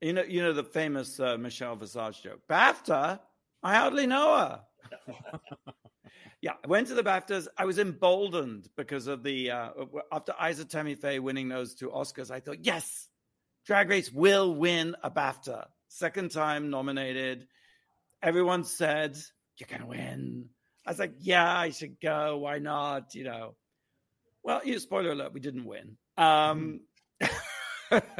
[0.00, 2.40] You know, you know the famous uh, Michelle Visage joke.
[2.48, 3.20] BAFTA?
[3.62, 4.60] I hardly know her.
[6.40, 7.48] Yeah, I went to the BAFTAs.
[7.56, 9.70] I was emboldened because of the uh,
[10.12, 12.30] after Isa Tammy Faye winning those two Oscars.
[12.30, 13.08] I thought, yes,
[13.66, 15.66] Drag Race will win a BAFTA.
[15.88, 17.46] Second time nominated.
[18.22, 19.16] Everyone said
[19.58, 20.48] you're gonna win.
[20.86, 22.38] I was like, yeah, I should go.
[22.38, 23.14] Why not?
[23.14, 23.54] You know.
[24.42, 25.96] Well, you spoiler alert, we didn't win.
[26.18, 26.80] Um,
[27.90, 28.12] but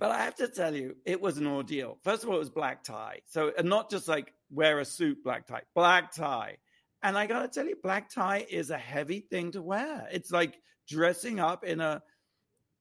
[0.00, 1.98] I have to tell you, it was an ordeal.
[2.02, 3.20] First of all, it was black tie.
[3.26, 6.58] So, and not just like wear a suit, black tie, black tie.
[7.02, 10.08] And I got to tell you, black tie is a heavy thing to wear.
[10.12, 12.02] It's like dressing up in a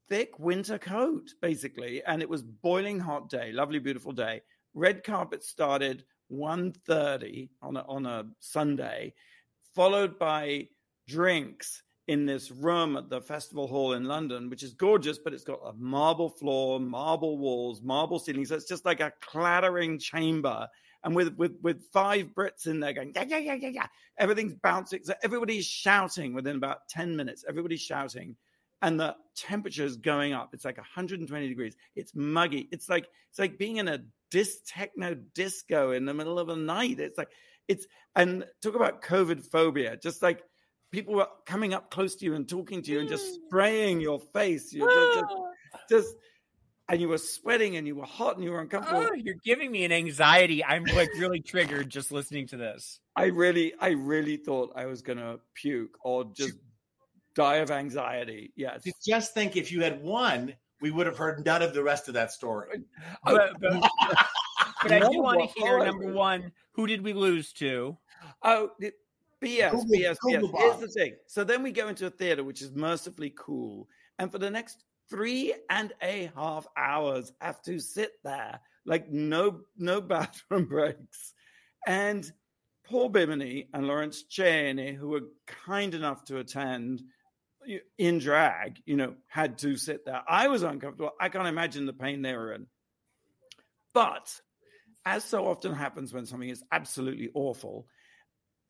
[0.10, 2.04] thick winter coat, basically.
[2.04, 4.42] And it was boiling hot day, lovely, beautiful day.
[4.74, 9.14] Red carpet started 1.30 on a, on a Sunday,
[9.74, 10.68] followed by
[11.08, 15.44] drinks in this room at the festival hall in London, which is gorgeous, but it's
[15.44, 18.50] got a marble floor, marble walls, marble ceilings.
[18.50, 20.68] So it's just like a clattering chamber.
[21.04, 23.88] And with with with five Brits in there going, yeah, yeah, yeah, yeah, yeah.
[24.18, 25.02] Everything's bouncing.
[25.04, 27.44] So everybody's shouting within about 10 minutes.
[27.48, 28.36] Everybody's shouting.
[28.84, 30.54] And the temperature is going up.
[30.54, 31.76] It's like 120 degrees.
[31.96, 32.68] It's muggy.
[32.72, 36.56] It's like it's like being in a dis techno disco in the middle of the
[36.56, 37.00] night.
[37.00, 37.30] It's like
[37.68, 39.98] it's and talk about COVID phobia.
[39.98, 40.44] Just like
[40.92, 43.46] people were coming up close to you and talking to you and just mm.
[43.48, 44.74] spraying your face.
[44.74, 45.36] You just, just,
[45.90, 46.16] just
[46.92, 49.08] and you were sweating and you were hot and you were uncomfortable.
[49.10, 50.64] Oh, you're giving me an anxiety.
[50.64, 53.00] I'm like really triggered just listening to this.
[53.16, 56.56] I really, I really thought I was gonna puke or just
[57.34, 58.52] die of anxiety.
[58.58, 58.84] Yes.
[59.06, 62.14] Just think if you had won, we would have heard none of the rest of
[62.16, 62.82] that story.
[63.26, 63.90] Oh, But, but,
[64.84, 66.52] but I do want to hear number one.
[66.74, 67.98] Who did we lose to?
[68.44, 68.92] Oh, the-
[69.42, 70.58] BS, Google- BS, Google BS.
[70.60, 71.16] Here's the thing.
[71.26, 73.88] So then we go into a theater, which is mercifully cool.
[74.20, 79.62] And for the next three and a half hours, have to sit there like no
[79.78, 81.34] no bathroom breaks.
[81.86, 82.30] And
[82.86, 85.28] Paul Bimini and Lawrence Chaney, who were
[85.66, 87.02] kind enough to attend
[87.98, 90.22] in drag, you know, had to sit there.
[90.28, 91.12] I was uncomfortable.
[91.20, 92.68] I can't imagine the pain they were in.
[93.94, 94.34] But
[95.06, 97.88] as so often happens when something is absolutely awful,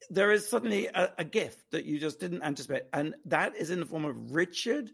[0.09, 2.83] there is suddenly a, a gift that you just didn't anticipate.
[2.91, 4.89] And that is in the form of Richard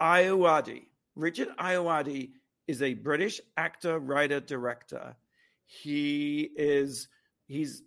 [0.00, 0.86] Ayoade.
[1.16, 2.30] Richard Ayoade
[2.66, 5.16] is a British actor, writer, director.
[5.66, 7.08] He is
[7.46, 7.82] he's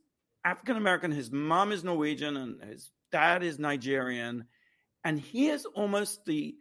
[0.46, 1.12] African American.
[1.12, 4.46] His mom is Norwegian and his dad is Nigerian.
[5.04, 6.56] And he is almost the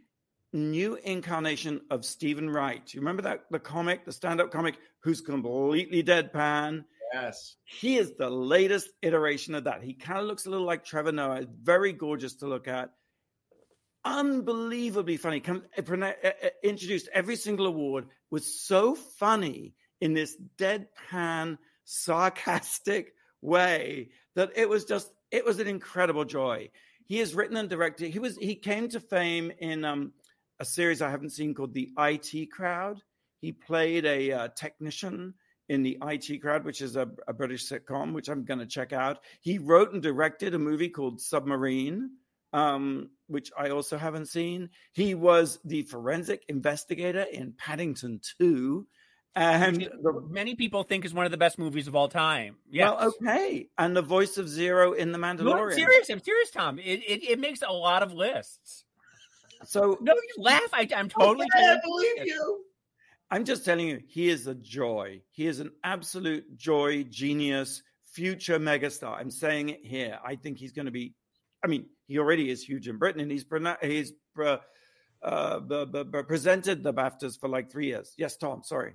[0.52, 2.92] new incarnation of Steven Wright.
[2.92, 6.84] You remember that the comic, the stand-up comic, who's completely deadpan.
[7.12, 7.56] Yes.
[7.64, 9.82] He is the latest iteration of that.
[9.82, 11.46] He kind of looks a little like Trevor Noah.
[11.62, 12.90] Very gorgeous to look at.
[14.04, 15.40] Unbelievably funny.
[15.40, 18.06] Come, prona- uh, uh, introduced every single award.
[18.30, 25.12] Was so funny in this deadpan, sarcastic way that it was just.
[25.30, 26.70] It was an incredible joy.
[27.06, 28.10] He has written and directed.
[28.12, 28.36] He was.
[28.36, 30.12] He came to fame in um,
[30.58, 33.00] a series I haven't seen called The IT Crowd.
[33.40, 35.34] He played a uh, technician
[35.68, 38.92] in the IT Crowd, which is a, a British sitcom, which I'm going to check
[38.92, 39.20] out.
[39.40, 42.10] He wrote and directed a movie called Submarine,
[42.52, 44.70] um, which I also haven't seen.
[44.92, 48.86] He was the forensic investigator in Paddington 2.
[49.34, 52.56] And the, many people think is one of the best movies of all time.
[52.70, 52.90] Yes.
[52.90, 53.68] well, okay.
[53.78, 55.70] And the voice of Zero in The No, Mandalorian.
[55.70, 56.10] I'm serious.
[56.10, 56.78] I'm serious, Tom.
[56.78, 58.84] It, it it makes a lot of lists.
[59.64, 60.68] So No, you laugh.
[60.74, 61.46] I, I'm totally.
[61.54, 62.64] I totally- believe you.
[63.30, 65.22] I'm just telling you, he is a joy.
[65.30, 69.18] He is an absolute joy, genius, future megastar.
[69.18, 70.18] I'm saying it here.
[70.22, 71.14] I think he's going to be.
[71.64, 73.44] I mean, he already is huge in Britain, and he's
[73.82, 74.56] he's uh,
[75.22, 75.60] uh,
[76.26, 78.14] presented the BAFTAs for like three years.
[78.18, 78.62] Yes, Tom.
[78.64, 78.94] Sorry.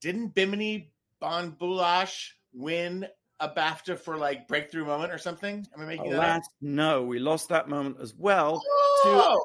[0.00, 3.06] Didn't Bimini Bon Boulash win
[3.40, 5.66] a BAFTA for like breakthrough moment or something?
[5.74, 6.42] Am I making that up?
[6.60, 8.62] No, we lost that moment as well
[9.04, 9.44] Oh!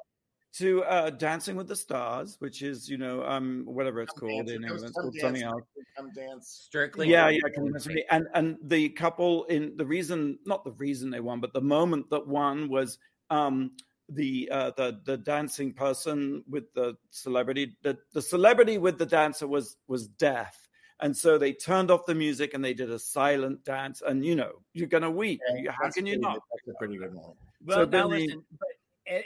[0.53, 4.47] To uh, Dancing with the Stars, which is you know um whatever it's Come called
[4.47, 5.63] dance, in come- England, it's called something else.
[5.95, 6.61] Come dance.
[6.65, 7.09] Strictly.
[7.09, 8.01] yeah, yeah, the can you imagine movie.
[8.01, 8.05] me?
[8.11, 12.09] and and the couple in the reason, not the reason they won, but the moment
[12.09, 12.97] that won was
[13.29, 13.71] um
[14.09, 19.47] the uh the the dancing person with the celebrity the the celebrity with the dancer
[19.47, 20.67] was was deaf
[21.01, 24.35] and so they turned off the music and they did a silent dance and you
[24.35, 26.41] know you're gonna weep You- how can you pretty not.
[26.65, 27.37] That's a pretty good moment.
[27.63, 28.78] Well, So now then they- listen, but a-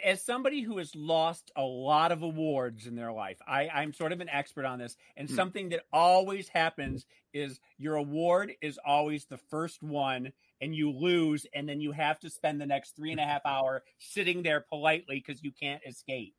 [0.04, 4.12] as somebody who has lost a lot of awards in their life, I, I'm sort
[4.12, 4.96] of an expert on this.
[5.18, 5.36] And Hmm.
[5.36, 11.46] something that always happens is your award is always the first one, and you lose,
[11.54, 14.62] and then you have to spend the next three and a half hour sitting there
[14.62, 16.36] politely because you can't escape.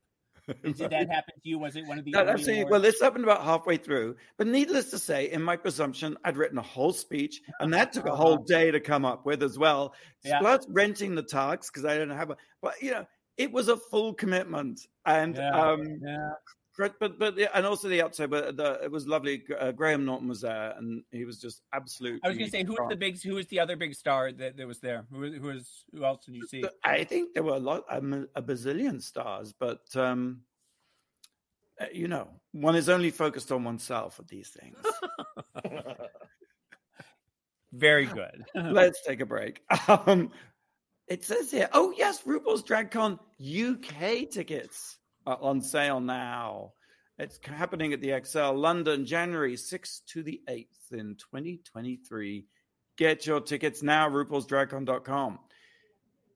[0.63, 1.59] Did that happen to you?
[1.59, 2.61] Was it one of the That absolutely.
[2.61, 2.71] awards?
[2.71, 4.17] Well, this happened about halfway through.
[4.37, 8.07] But needless to say, in my presumption, I'd written a whole speech, and that took
[8.07, 9.87] a whole day to come up with as well.
[9.87, 10.01] Uh-huh.
[10.25, 10.39] Yeah.
[10.39, 12.37] Plus renting the tux because I didn't have a.
[12.63, 15.51] But you know, it was a full commitment, and Yeah.
[15.51, 16.31] um, yeah.
[16.77, 18.31] but but and also the outside.
[18.31, 19.43] But the, it was lovely.
[19.59, 22.21] Uh, Graham Norton was there, and he was just absolutely.
[22.25, 24.33] I was going to say, who was the big, who was the other big star
[24.33, 25.05] that, that was there?
[25.11, 26.65] Who, was- who was, who else did you see?
[26.85, 30.43] I think there were a lot, a bazillion stars, but um,
[31.81, 34.79] uh, you know, one is only focused on oneself at these things.
[37.73, 38.45] Very good.
[38.55, 39.63] Let's take a break.
[39.89, 40.31] Um,
[41.09, 46.73] it says here, oh yes, RuPaul's DragCon UK tickets are on sale now.
[47.19, 52.47] It's happening at the ExCeL London, January 6th to the 8th in 2023.
[52.97, 55.39] Get your tickets now, RuPaul'sDragCon.com.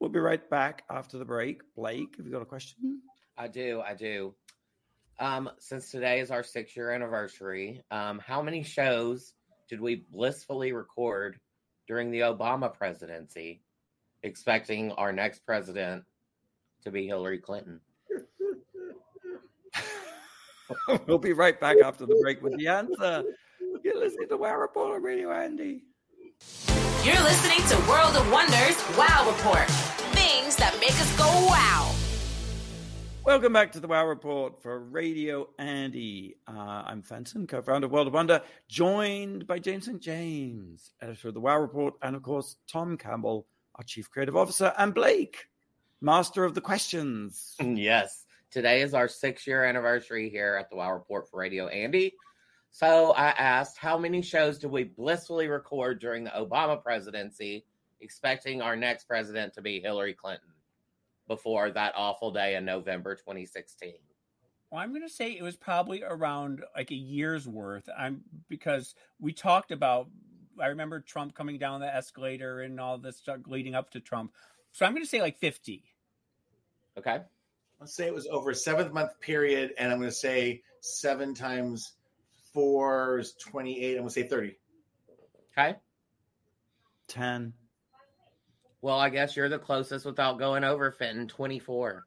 [0.00, 1.62] We'll be right back after the break.
[1.74, 3.00] Blake, have you got a question?
[3.36, 3.80] I do.
[3.84, 4.34] I do.
[5.18, 9.34] Um, since today is our six year anniversary, um, how many shows
[9.68, 11.40] did we blissfully record
[11.88, 13.62] during the Obama presidency,
[14.22, 16.04] expecting our next president
[16.82, 17.80] to be Hillary Clinton?
[21.06, 23.24] we'll be right back after the break with the answer.
[23.82, 25.82] You're listening to Wow Report on Radio Andy.
[27.04, 29.68] You're listening to World of Wonders Wow Report.
[30.14, 31.94] Things that make us go wow.
[33.24, 36.36] Welcome back to the Wow Report for Radio Andy.
[36.46, 40.00] Uh, I'm Fenton, co-founder of World of Wonder, joined by James St.
[40.00, 43.46] James, editor of the Wow Report, and of course Tom Campbell,
[43.78, 45.46] our chief creative officer, and Blake,
[46.00, 47.54] master of the questions.
[47.60, 48.26] yes.
[48.50, 52.14] Today is our six year anniversary here at the Wow Report for Radio Andy.
[52.70, 57.64] So I asked, how many shows did we blissfully record during the Obama presidency,
[58.00, 60.48] expecting our next president to be Hillary Clinton
[61.28, 63.94] before that awful day in November 2016?
[64.70, 67.88] Well, I'm going to say it was probably around like a year's worth.
[67.96, 70.08] I'm because we talked about.
[70.60, 74.32] I remember Trump coming down the escalator and all this stuff leading up to Trump.
[74.72, 75.84] So I'm going to say like 50.
[76.98, 77.20] Okay.
[77.80, 81.32] Let's say it was over a seven month period, and I'm going to say seven
[81.34, 81.94] times
[82.52, 83.90] four is 28.
[83.90, 84.56] I'm going to say 30.
[85.56, 85.76] Okay.
[87.08, 87.52] 10.
[88.80, 92.06] Well, I guess you're the closest without going over Fenton 24.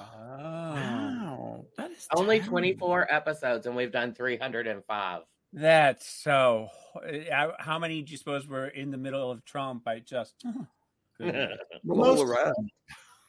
[0.00, 1.64] Wow.
[1.76, 2.48] That is Only 10.
[2.48, 5.22] 24 episodes, and we've done 305.
[5.56, 6.68] That's so.
[6.96, 9.86] uh, How many do you suppose were in the middle of Trump?
[9.86, 10.34] I just.
[11.20, 11.46] Well,
[11.84, 12.70] Most all around.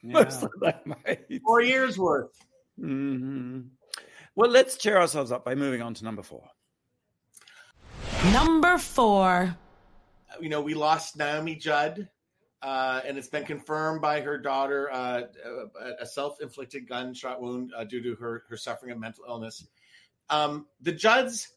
[0.01, 0.13] Yeah.
[0.23, 1.41] Most of them, mate.
[1.45, 2.31] Four years worth.
[2.79, 3.61] hmm
[4.33, 6.49] Well, let's cheer ourselves up by moving on to number four.
[8.33, 9.55] Number four.
[10.41, 12.09] You know, we lost Naomi Judd,
[12.63, 15.21] uh, and it's been confirmed by her daughter uh,
[15.79, 19.67] a- a self inflicted gunshot wound uh, due to her, her suffering of mental illness.
[20.31, 21.49] Um, the Judds,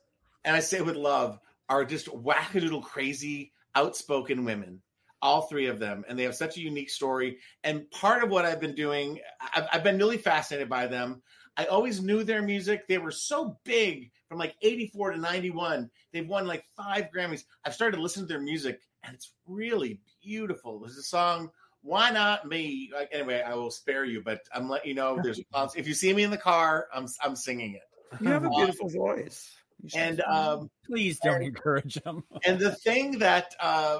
[0.48, 4.80] and I say with love, are just wackadoodle crazy, outspoken women.
[5.20, 7.36] All three of them, and they have such a unique story.
[7.64, 9.18] And part of what I've been doing,
[9.54, 11.20] I've, I've been really fascinated by them.
[11.58, 12.88] I always knew their music.
[12.88, 15.90] They were so big from like 84 to 91.
[16.14, 17.44] They've won like five Grammys.
[17.66, 20.78] I've started to listen to their music, and it's really beautiful.
[20.78, 21.50] There's a song,
[21.82, 22.90] Why Not Me?
[22.94, 25.40] Like, anyway, I will spare you, but I'm letting you know there's
[25.76, 28.18] if you see me in the car, I'm I'm singing it.
[28.22, 29.58] You have a beautiful voice.
[29.94, 30.20] And.
[30.20, 32.24] Um, Please don't encourage them.
[32.46, 33.98] and the thing that uh,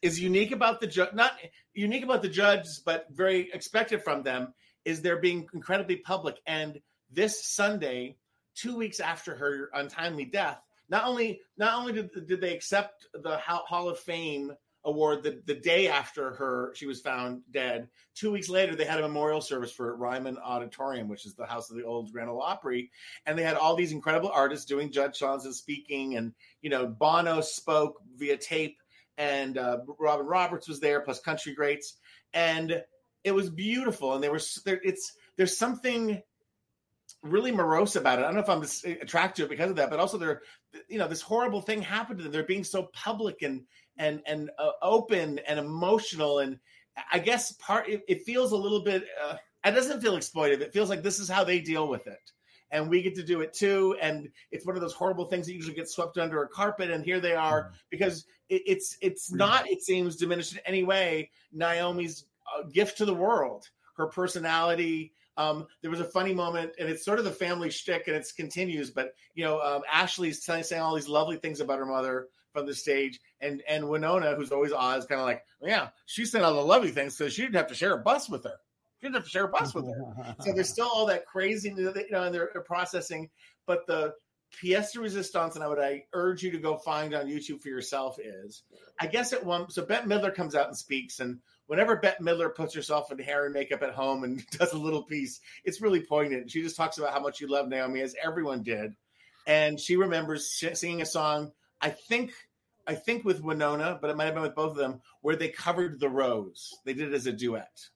[0.00, 1.32] is unique about the Judds, not
[1.74, 4.54] unique about the Judds, but very expected from them,
[4.84, 6.36] is they're being incredibly public.
[6.46, 8.16] And this Sunday,
[8.54, 13.36] two weeks after her untimely death, not only not only did, did they accept the
[13.38, 14.52] Hall of Fame
[14.84, 18.98] award the, the day after her she was found dead, two weeks later they had
[18.98, 22.42] a memorial service for Ryman Auditorium, which is the house of the old Grand Ole
[22.42, 22.90] Opry,
[23.26, 26.86] and they had all these incredible artists doing Judd songs and speaking, and you know
[26.86, 28.78] Bono spoke via tape
[29.20, 31.96] and uh, Robin Roberts was there, plus country greats,
[32.32, 32.82] and
[33.22, 34.14] it was beautiful.
[34.14, 36.22] And there was there, it's there's something
[37.22, 38.22] really morose about it.
[38.22, 40.40] I don't know if I'm attracted to it because of that, but also they're,
[40.88, 42.32] you know, this horrible thing happened to them.
[42.32, 43.62] They're being so public and
[44.00, 46.58] and and uh, open and emotional, and
[47.12, 49.04] I guess part it, it feels a little bit.
[49.22, 50.60] Uh, it doesn't feel exploitive.
[50.60, 52.32] It feels like this is how they deal with it.
[52.72, 53.96] And we get to do it too.
[54.00, 56.90] And it's one of those horrible things that usually gets swept under a carpet.
[56.90, 57.72] And here they are mm.
[57.90, 59.36] because it, it's it's mm.
[59.36, 61.30] not, it seems, diminished in any way.
[61.52, 62.24] Naomi's
[62.56, 67.04] uh, gift to the world, her personality, um, there was a funny moment, and it's
[67.04, 68.90] sort of the family shtick, and it continues.
[68.90, 72.74] But you know, um, Ashley's saying all these lovely things about her mother from the
[72.74, 76.60] stage, and and Wynonna, who's always Oz, kind of like, yeah, she said all the
[76.60, 78.56] lovely things, so she didn't have to share a bus with her.
[79.00, 80.34] She didn't have to share a bus with her.
[80.40, 83.30] so there's still all that crazy, you know, and they're, they're processing.
[83.66, 84.12] But the
[84.62, 87.68] pièce de resistance, and I would I urge you to go find on YouTube for
[87.68, 88.62] yourself is,
[88.98, 89.70] I guess at one.
[89.70, 93.44] So Bette Midler comes out and speaks, and whenever Bette Midler puts herself in hair
[93.44, 96.50] and makeup at home and does a little piece, it's really poignant.
[96.50, 98.94] She just talks about how much she loved Naomi, as everyone did,
[99.46, 101.52] and she remembers singing a song.
[101.80, 102.32] I think,
[102.86, 105.48] I think with Wynonna, but it might have been with both of them, where they
[105.48, 107.88] covered "The Rose." They did it as a duet.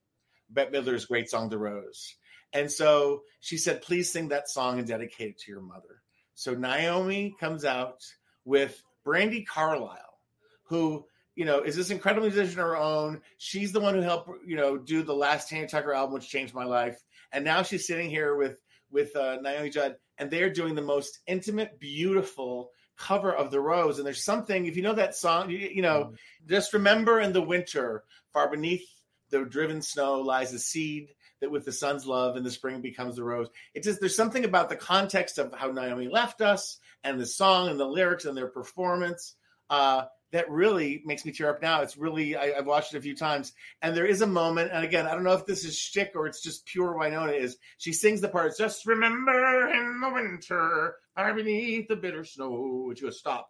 [0.50, 2.16] Bette Midler's great song, "The Rose,"
[2.52, 6.02] and so she said, "Please sing that song and dedicate it to your mother."
[6.34, 8.04] So Naomi comes out
[8.44, 10.18] with Brandi Carlile,
[10.64, 13.20] who you know, is this incredible musician of her own.
[13.38, 16.54] She's the one who helped, you know, do the last Tanya Tucker album, which changed
[16.54, 17.02] my life.
[17.32, 18.60] And now she's sitting here with
[18.90, 23.98] with uh, Naomi Judd, and they're doing the most intimate, beautiful cover of the rose.
[23.98, 26.16] And there's something, if you know that song, you, you know, mm.
[26.48, 28.86] just remember in the winter, far beneath
[29.30, 31.08] the driven snow lies a seed
[31.40, 33.48] that with the sun's love in the spring becomes the rose.
[33.74, 37.68] It just there's something about the context of how Naomi left us and the song
[37.68, 39.34] and the lyrics and their performance
[39.70, 40.04] uh,
[40.34, 41.80] that really makes me tear up now.
[41.82, 44.84] It's really I, have watched it a few times, and there is a moment, and
[44.84, 47.38] again, I don't know if this is shtick or it's just pure Wynonna.
[47.38, 48.52] Is she sings the part?
[48.58, 52.86] Just remember in the winter, far beneath the bitter snow.
[52.88, 53.48] And she goes, stop,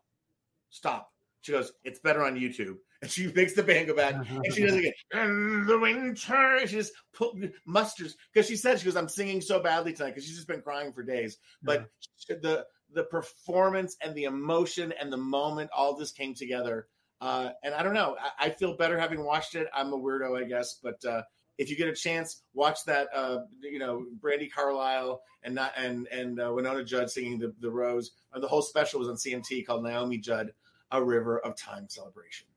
[0.68, 1.10] stop.
[1.40, 2.76] She goes, it's better on YouTube.
[3.02, 4.92] And she makes the band go back, and she does it again.
[5.12, 9.60] In the winter, she just pull, musters because she said she goes, I'm singing so
[9.60, 11.36] badly tonight because she's just been crying for days.
[11.62, 11.90] But
[12.30, 12.36] yeah.
[12.40, 16.86] the the performance and the emotion and the moment all this came together.
[17.20, 18.16] Uh, and I don't know.
[18.20, 19.68] I, I, feel better having watched it.
[19.72, 21.22] I'm a weirdo, I guess, but uh,
[21.58, 23.08] if you get a chance, watch that.
[23.14, 27.70] Uh, you know, Brandi Carlile and not and and uh, Wynonna Judd singing the the
[27.70, 28.12] Rose.
[28.32, 30.52] Uh, the whole special was on CMT called Naomi Judd,
[30.90, 32.48] A River of Time Celebration.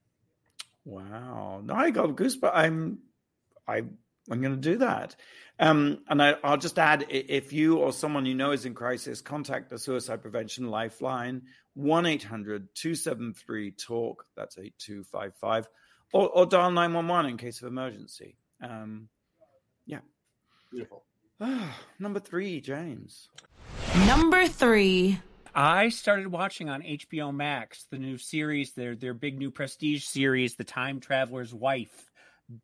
[0.86, 1.62] Wow!
[1.64, 2.52] No, I got goosebumps.
[2.54, 3.00] I'm
[3.68, 3.84] I
[4.30, 5.16] I'm going to do that.
[5.60, 9.22] Um, and I, will just add if you or someone you know is in crisis,
[9.22, 15.68] contact the Suicide Prevention Lifeline, 1 800 273 TALK, that's 8255,
[16.14, 18.38] or, or dial 911 in case of emergency.
[18.62, 19.10] Um,
[19.86, 20.00] yeah.
[20.72, 21.06] Beautiful.
[22.00, 23.30] number three, James.
[24.06, 25.20] Number three.
[25.56, 30.54] I started watching on HBO Max the new series, their their big new prestige series,
[30.54, 32.07] The Time Traveler's Wife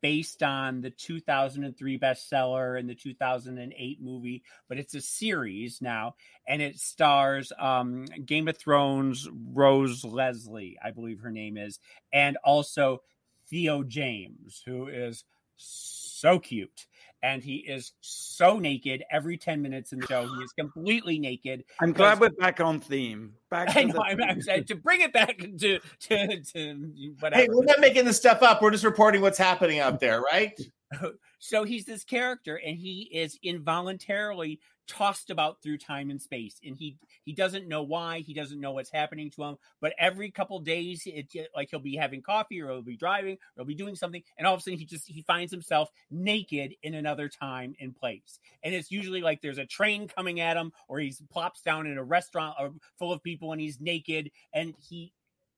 [0.02, 6.16] based on the 2003 bestseller and the 2008 movie, but it's a series now,
[6.48, 11.80] and it stars um, Game of Thrones Rose Leslie, I believe her name is,
[12.12, 13.02] and also
[13.50, 15.26] Theo James, who is
[15.58, 16.88] so cute
[17.24, 20.28] and he is so naked every 10 minutes in the show.
[20.28, 21.64] He is completely naked.
[21.80, 23.34] I'm glad we're back on theme.
[23.50, 27.42] Back I know, I'm, I'm saying, to bring it back to, to, to whatever.
[27.42, 28.62] Hey, we're not making this stuff up.
[28.62, 30.60] We're just reporting what's happening out there, right?
[31.40, 36.76] so he's this character and he is involuntarily tossed about through time and space and
[36.76, 40.60] he he doesn't know why he doesn't know what's happening to him but every couple
[40.60, 43.96] days it like he'll be having coffee or he'll be driving or he'll be doing
[43.96, 47.76] something and all of a sudden he just he finds himself naked in another time
[47.80, 48.40] and place.
[48.64, 51.98] And it's usually like there's a train coming at him or he plops down in
[51.98, 55.14] a restaurant uh, full of people and he's naked and he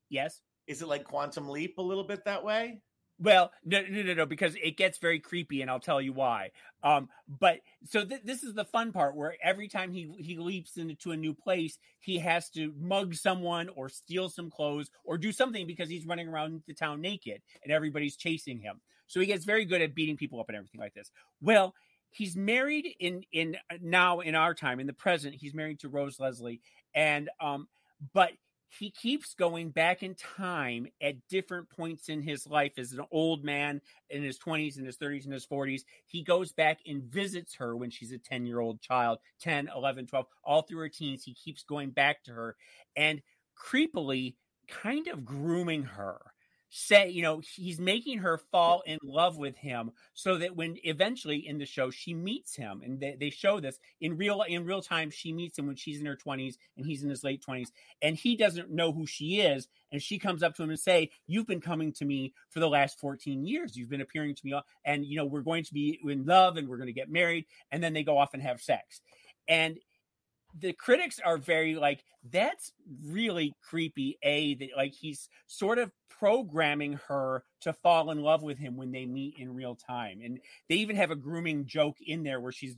[0.08, 0.40] yes?
[0.66, 2.80] Is it like quantum leap a little bit that way
[3.18, 6.50] well, no, no, no, no, because it gets very creepy, and I'll tell you why.
[6.82, 10.76] Um, but so th- this is the fun part where every time he he leaps
[10.76, 15.32] into a new place, he has to mug someone or steal some clothes or do
[15.32, 18.80] something because he's running around the town naked and everybody's chasing him.
[19.06, 21.10] So he gets very good at beating people up and everything like this.
[21.40, 21.74] Well,
[22.10, 25.34] he's married in in now in our time in the present.
[25.34, 26.60] He's married to Rose Leslie,
[26.94, 27.68] and um,
[28.12, 28.32] but
[28.68, 33.44] he keeps going back in time at different points in his life as an old
[33.44, 37.54] man in his 20s and his 30s and his 40s he goes back and visits
[37.56, 41.24] her when she's a 10 year old child 10 11 12 all through her teens
[41.24, 42.56] he keeps going back to her
[42.96, 43.22] and
[43.56, 44.34] creepily
[44.68, 46.20] kind of grooming her
[46.76, 51.46] say, you know, he's making her fall in love with him so that when eventually
[51.46, 54.82] in the show she meets him and they, they show this in real in real
[54.82, 57.68] time she meets him when she's in her 20s and he's in his late 20s
[58.02, 61.10] and he doesn't know who she is and she comes up to him and say
[61.26, 63.76] you've been coming to me for the last 14 years.
[63.76, 66.68] You've been appearing to me and you know we're going to be in love and
[66.68, 69.00] we're going to get married and then they go off and have sex.
[69.48, 69.78] And
[70.58, 72.72] the critics are very like that's
[73.04, 78.58] really creepy a that like he's sort of programming her to fall in love with
[78.58, 80.20] him when they meet in real time.
[80.24, 80.38] And
[80.68, 82.74] they even have a grooming joke in there where she's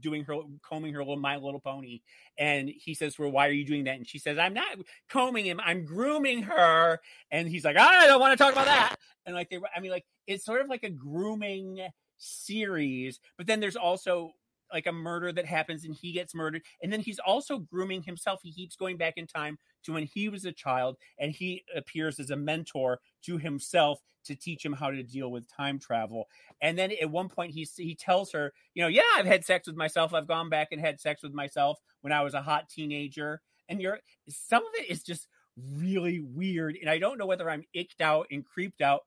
[0.00, 2.00] doing her combing her little my little pony
[2.38, 3.96] and he says well why are you doing that?
[3.96, 7.00] And she says i'm not combing him i'm grooming her.
[7.30, 8.96] And he's like i don't want to talk about that.
[9.26, 11.80] And like they i mean like it's sort of like a grooming
[12.16, 14.32] series but then there's also
[14.72, 18.40] like a murder that happens and he gets murdered and then he's also grooming himself.
[18.42, 22.18] He keeps going back in time to when he was a child and he appears
[22.20, 26.28] as a mentor to himself to teach him how to deal with time travel.
[26.60, 29.66] And then at one point he he tells her you know yeah I've had sex
[29.66, 30.14] with myself.
[30.14, 33.40] I've gone back and had sex with myself when I was a hot teenager.
[33.68, 35.28] And you're some of it is just
[35.76, 39.00] really weird and I don't know whether I'm icked out and creeped out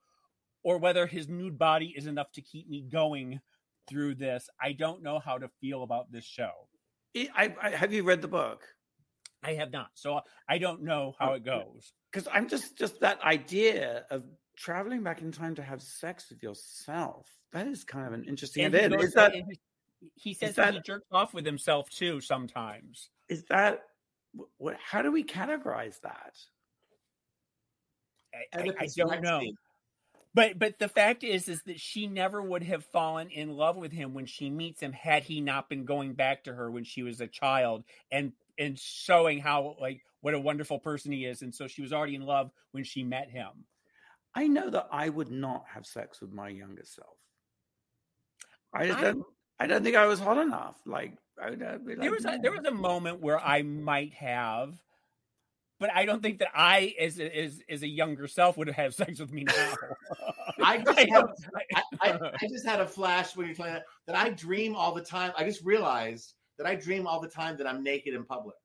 [0.64, 3.39] or whether his nude body is enough to keep me going
[3.91, 4.49] through this.
[4.59, 6.51] I don't know how to feel about this show.
[7.15, 8.63] I, I, have you read the book?
[9.43, 11.93] I have not, so I don't know how oh, it goes.
[12.11, 14.23] Because I'm just just that idea of
[14.55, 17.27] traveling back in time to have sex with yourself.
[17.51, 18.89] That is kind of an interesting And idea.
[18.89, 19.59] he, Is goes- that he-
[20.15, 23.09] he says that- that he jerks off with himself too sometimes.
[23.29, 23.83] is that
[24.57, 24.77] what?
[24.77, 26.33] How do we categorize that?
[28.33, 29.41] I, I, I don't Rex know.
[30.34, 33.91] But but the fact is is that she never would have fallen in love with
[33.91, 37.03] him when she meets him had he not been going back to her when she
[37.03, 41.53] was a child and and showing how like what a wonderful person he is and
[41.53, 43.49] so she was already in love when she met him.
[44.34, 47.17] I know that I would not have sex with my younger self.
[48.73, 49.25] I just I- don't.
[49.59, 50.75] I don't think I was hot enough.
[50.88, 53.61] Like I would I'd be like, there was a, there was a moment where I
[53.61, 54.73] might have
[55.82, 58.75] but I don't think that I as a, as as a younger self would have
[58.75, 59.73] had sex with me now.
[60.63, 64.15] I just I I, I, I just had a flash when you're telling that that
[64.15, 65.34] I dream all the time.
[65.36, 68.55] I just realized that I dream all the time that I'm naked in public,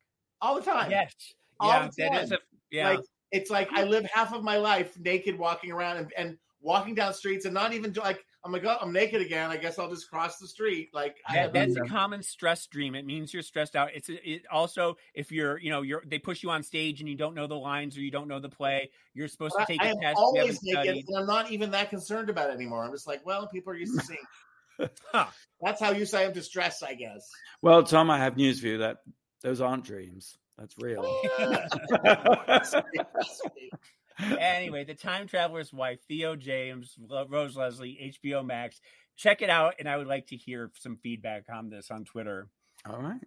[0.43, 0.91] all the time.
[0.91, 1.15] yes.
[1.59, 2.45] All Yeah, the is a time.
[2.71, 2.91] yeah.
[2.91, 3.01] Like
[3.33, 7.15] it's like I live half of my life naked, walking around and, and walking down
[7.15, 9.51] streets, and not even do- like I'm like, oh, I'm naked again.
[9.51, 10.91] I guess I'll just cross the street.
[10.95, 12.95] Like I That, have that's a common stress dream.
[12.95, 13.91] It means you're stressed out.
[13.93, 17.17] It's it also if you're you know you're they push you on stage and you
[17.17, 19.87] don't know the lines or you don't know the play, you're supposed to take I
[19.87, 20.17] a am test.
[20.17, 21.05] You always naked, studied.
[21.09, 22.85] and I'm not even that concerned about it anymore.
[22.85, 24.07] I'm just like, well, people are used to
[24.79, 24.89] seeing.
[25.13, 25.27] Huh.
[25.61, 27.29] That's how used I am to stress, I guess.
[27.63, 28.99] Well, Tom, I have news for you that
[29.43, 30.39] those aren't dreams.
[30.59, 31.05] That's real.
[31.39, 32.63] Ah.
[34.21, 36.97] anyway, the time traveler's wife, Theo James,
[37.29, 38.81] Rose Leslie, HBO Max.
[39.17, 42.49] Check it out, and I would like to hear some feedback on this on Twitter.
[42.89, 43.21] All right.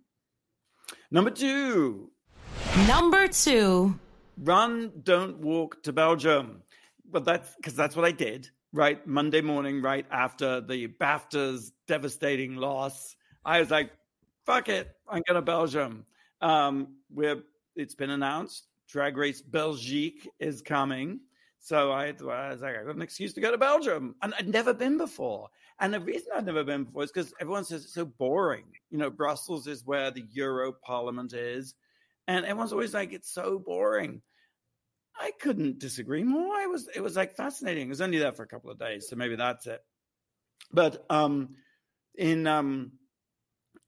[1.12, 2.12] Number two,
[2.88, 4.00] Number two.
[4.38, 6.62] run, don't walk to Belgium.
[7.12, 8.50] Well, that's because that's what I did.
[8.72, 13.92] Right, Monday morning, right after the BAFTA's devastating loss, I was like,
[14.46, 16.06] "Fuck it, I'm going to Belgium."
[16.42, 17.42] Um, we're
[17.76, 21.20] it's been announced, Drag Race Belgique is coming,
[21.60, 24.48] so I, I was like, I got an excuse to go to Belgium, and I'd
[24.48, 25.50] never been before.
[25.80, 28.66] And the reason I'd never been before is because everyone says it's so boring.
[28.90, 31.76] You know, Brussels is where the Euro Parliament is,
[32.28, 34.22] and everyone's always like, it's so boring.
[35.20, 36.56] I couldn't disagree more.
[36.56, 37.88] I was it was like fascinating.
[37.88, 39.82] It was only there for a couple of days, so maybe that's it.
[40.72, 41.56] But um
[42.16, 42.94] in um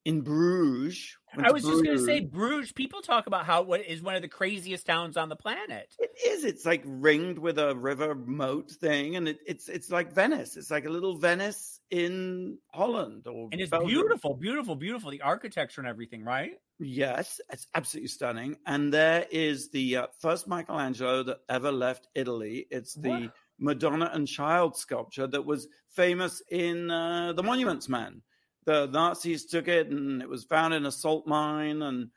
[0.05, 2.31] in Bruges, I was just going to say Bruges.
[2.31, 2.71] Bruges.
[2.73, 5.93] People talk about how what is one of the craziest towns on the planet.
[5.99, 6.43] It is.
[6.43, 10.57] It's like ringed with a river moat thing, and it, it's it's like Venice.
[10.57, 13.89] It's like a little Venice in Holland or And it's Belgium.
[13.89, 15.11] beautiful, beautiful, beautiful.
[15.11, 16.53] The architecture and everything, right?
[16.79, 18.57] Yes, it's absolutely stunning.
[18.65, 22.65] And there is the uh, first Michelangelo that ever left Italy.
[22.71, 23.33] It's the What?
[23.59, 28.23] Madonna and Child sculpture that was famous in uh, the Monuments Men.
[28.65, 31.81] The Nazis took it, and it was found in a salt mine.
[31.81, 32.09] And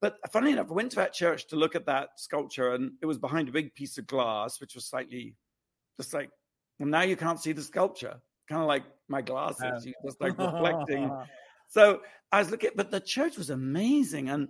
[0.00, 3.06] but funny enough, I went to that church to look at that sculpture, and it
[3.06, 5.34] was behind a big piece of glass, which was slightly
[5.96, 6.30] just like,
[6.78, 8.20] well, now you can't see the sculpture.
[8.48, 11.10] Kind of like my glasses, you just like reflecting.
[11.68, 14.48] So I was looking, but the church was amazing, and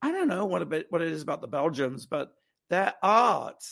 [0.00, 2.32] I don't know what a bit what it is about the Belgians, but
[2.70, 3.64] their art.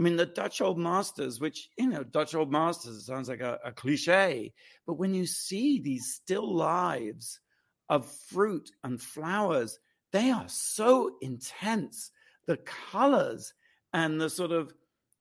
[0.00, 3.58] I mean, the Dutch old masters, which you know, Dutch old masters sounds like a,
[3.62, 4.54] a cliche,
[4.86, 7.38] but when you see these still lives
[7.86, 9.78] of fruit and flowers,
[10.10, 12.12] they are so intense.
[12.46, 13.52] The colors
[13.92, 14.72] and the sort of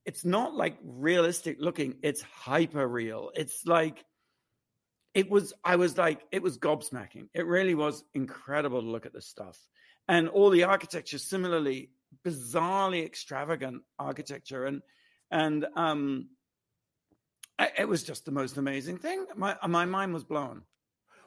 [0.05, 3.32] it's not like realistic looking, it's hyper real.
[3.36, 4.05] It's like
[5.13, 7.27] it was I was like it was gobsmacking.
[7.34, 9.59] It really was incredible to look at this stuff.
[10.07, 11.89] And all the architecture similarly
[12.26, 14.82] bizarrely extravagant architecture and
[15.32, 16.28] and um
[17.57, 19.26] I, it was just the most amazing thing.
[19.36, 20.64] My my mind was blown.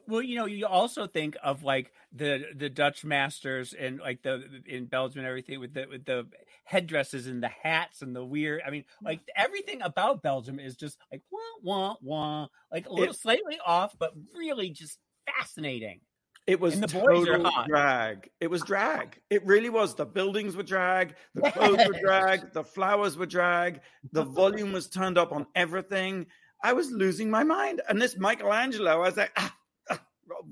[0.09, 4.43] Well, you know, you also think of like the the Dutch masters and like the
[4.67, 6.27] in Belgium and everything with the with the
[6.65, 8.63] headdresses and the hats and the weird.
[8.67, 13.15] I mean, like everything about Belgium is just like wah wah wah, like a little
[13.15, 16.01] it, slightly off, but really just fascinating.
[16.47, 17.25] It was the total
[17.67, 18.29] drag.
[18.41, 19.21] It was drag.
[19.31, 19.95] It really was.
[19.95, 21.15] The buildings were drag.
[21.35, 22.53] The clothes were drag.
[22.53, 23.81] The flowers were drag.
[24.11, 26.27] The volume was turned up on everything.
[26.65, 27.81] I was losing my mind.
[27.89, 29.55] And this Michelangelo, I was like, ah,
[29.91, 30.01] ah,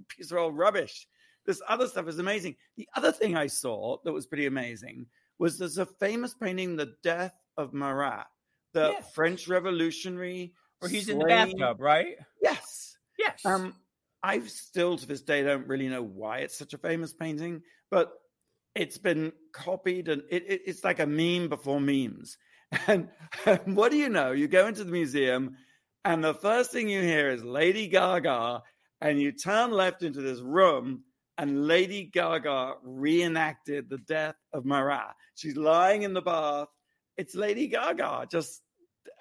[0.09, 1.09] piece of old rubbish.
[1.45, 2.55] This other stuff is amazing.
[2.77, 5.07] The other thing I saw that was pretty amazing
[5.39, 8.27] was there's a famous painting, The Death of Marat,
[8.75, 9.13] the yes.
[9.13, 10.53] French Revolutionary.
[10.79, 11.17] Where he's slain.
[11.17, 12.17] in the bathtub, right?
[12.41, 12.97] Yes.
[13.19, 13.45] Yes.
[13.45, 13.75] Um,
[14.23, 18.13] I still to this day don't really know why it's such a famous painting, but
[18.75, 22.37] it's been copied and it, it, it's like a meme before memes.
[22.87, 23.09] And,
[23.47, 24.31] and what do you know?
[24.31, 25.57] You go into the museum,
[26.05, 28.63] and the first thing you hear is Lady Gaga,
[29.01, 31.03] and you turn left into this room,
[31.37, 35.15] and Lady Gaga reenacted the death of Marat.
[35.35, 36.69] She's lying in the bath.
[37.17, 38.63] It's Lady Gaga, just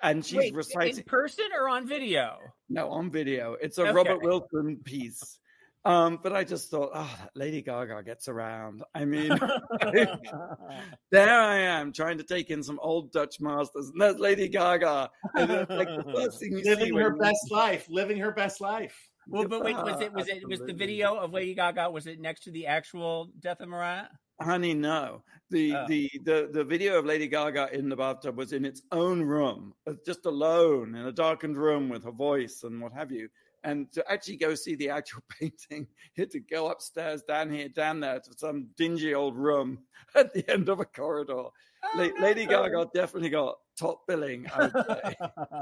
[0.01, 2.37] and she's Wait, reciting in person or on video.
[2.69, 3.55] No, on video.
[3.61, 3.91] It's a okay.
[3.91, 5.39] Robert Wilson piece.
[5.85, 8.83] Um, but I just thought, oh, Lady Gaga gets around.
[8.93, 9.29] I mean,
[11.11, 15.09] there I am trying to take in some old Dutch masters, and there's Lady Gaga.
[15.35, 18.95] And it's like the first thing you living her best life, living her best life.
[19.27, 21.89] Well, but wait, was it was it was the video of Lady Gaga?
[21.89, 24.09] Was it next to the actual Death of Marat?
[24.41, 25.23] Honey, no.
[25.49, 25.85] The, oh.
[25.87, 29.73] the the the video of Lady Gaga in the bathtub was in its own room,
[29.87, 33.29] uh, just alone in a darkened room with her voice and what have you.
[33.63, 37.67] And to actually go see the actual painting, you had to go upstairs, down here,
[37.67, 39.79] down there to some dingy old room
[40.15, 41.33] at the end of a corridor.
[41.33, 41.51] Oh,
[41.95, 42.13] La- no.
[42.21, 44.85] Lady Gaga definitely got top billing, I would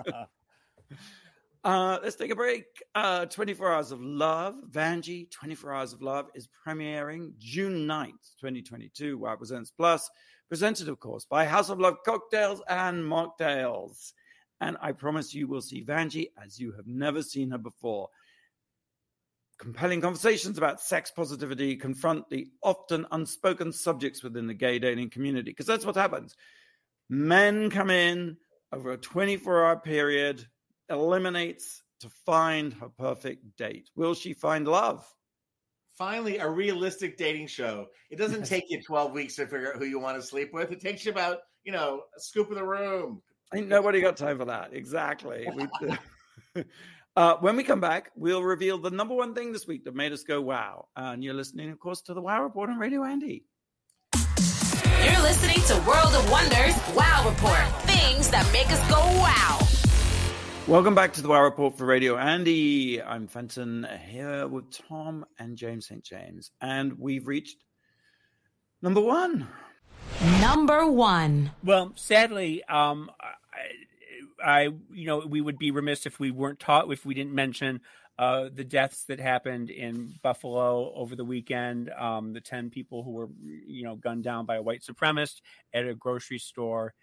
[0.06, 0.14] say.
[1.68, 2.64] Uh, let's take a break.
[2.96, 9.18] Uh, 24 Hours of Love, Vanjie, 24 Hours of Love is premiering June 9th, 2022,
[9.18, 10.10] Wow Presents Plus,
[10.48, 14.14] presented, of course, by House of Love Cocktails and Mocktails.
[14.62, 18.08] And I promise you will see Vanjie as you have never seen her before.
[19.60, 25.52] Compelling conversations about sex positivity confront the often unspoken subjects within the gay dating community,
[25.52, 26.34] because that's what happens.
[27.10, 28.38] Men come in
[28.72, 30.48] over a 24 hour period
[30.90, 33.90] eliminates to find her perfect date.
[33.96, 35.06] Will she find love?
[35.98, 37.88] Finally, a realistic dating show.
[38.12, 40.72] It doesn't take you 12 weeks to figure out who you want to sleep with.
[40.72, 43.22] It takes you about, you know, a scoop of the room.
[43.54, 44.74] Ain't nobody got time for that.
[44.74, 45.48] Exactly.
[47.16, 50.12] uh, when we come back, we'll reveal the number one thing this week that made
[50.12, 50.88] us go wow.
[50.96, 53.46] And you're listening, of course, to the Wow Report on Radio Andy.
[54.14, 57.82] You're listening to World of Wonders Wow Report.
[57.84, 59.77] Things that make us go wow.
[60.68, 63.02] Welcome back to the Wow Report for Radio Andy.
[63.02, 66.04] I'm Fenton here with Tom and James St.
[66.04, 67.64] James, and we've reached
[68.82, 69.48] number one.
[70.42, 71.52] Number one.
[71.64, 74.62] Well, sadly, um, I, I,
[74.92, 77.80] you know, we would be remiss if we weren't taught if we didn't mention
[78.20, 81.90] uh, the deaths that happened in Buffalo over the weekend.
[81.92, 85.40] Um, the ten people who were, you know, gunned down by a white supremacist
[85.74, 86.94] at a grocery store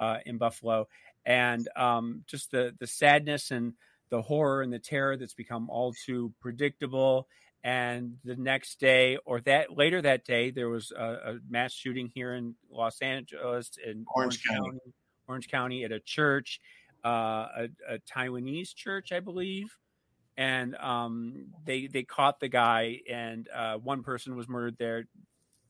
[0.00, 0.88] uh, in Buffalo
[1.24, 3.74] and um, just the the sadness and
[4.10, 7.28] the horror and the terror that's become all too predictable.
[7.64, 12.10] And the next day, or that later that day, there was a, a mass shooting
[12.12, 14.70] here in Los Angeles in Orange, Orange County.
[14.70, 14.94] County.
[15.28, 16.60] Orange County at a church,
[17.04, 19.66] uh, a, a, Taiwanese church, I believe.
[20.36, 25.04] And um, they they caught the guy, and uh, one person was murdered there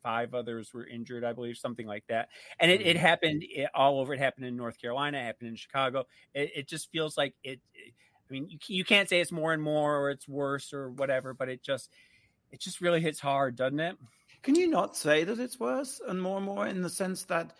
[0.03, 2.29] five others were injured, I believe, something like that.
[2.59, 2.99] And it, it mm-hmm.
[2.99, 4.15] happened it, all over.
[4.15, 6.05] It happened in North Carolina, it happened in Chicago.
[6.35, 7.95] It, it just feels like it, it.
[8.29, 11.35] I mean, you, you can't say it's more and more or it's worse or whatever,
[11.35, 11.91] but it just
[12.51, 13.97] it just really hits hard, doesn't it?
[14.43, 17.53] Can you not say that it's worse and more and more in the sense that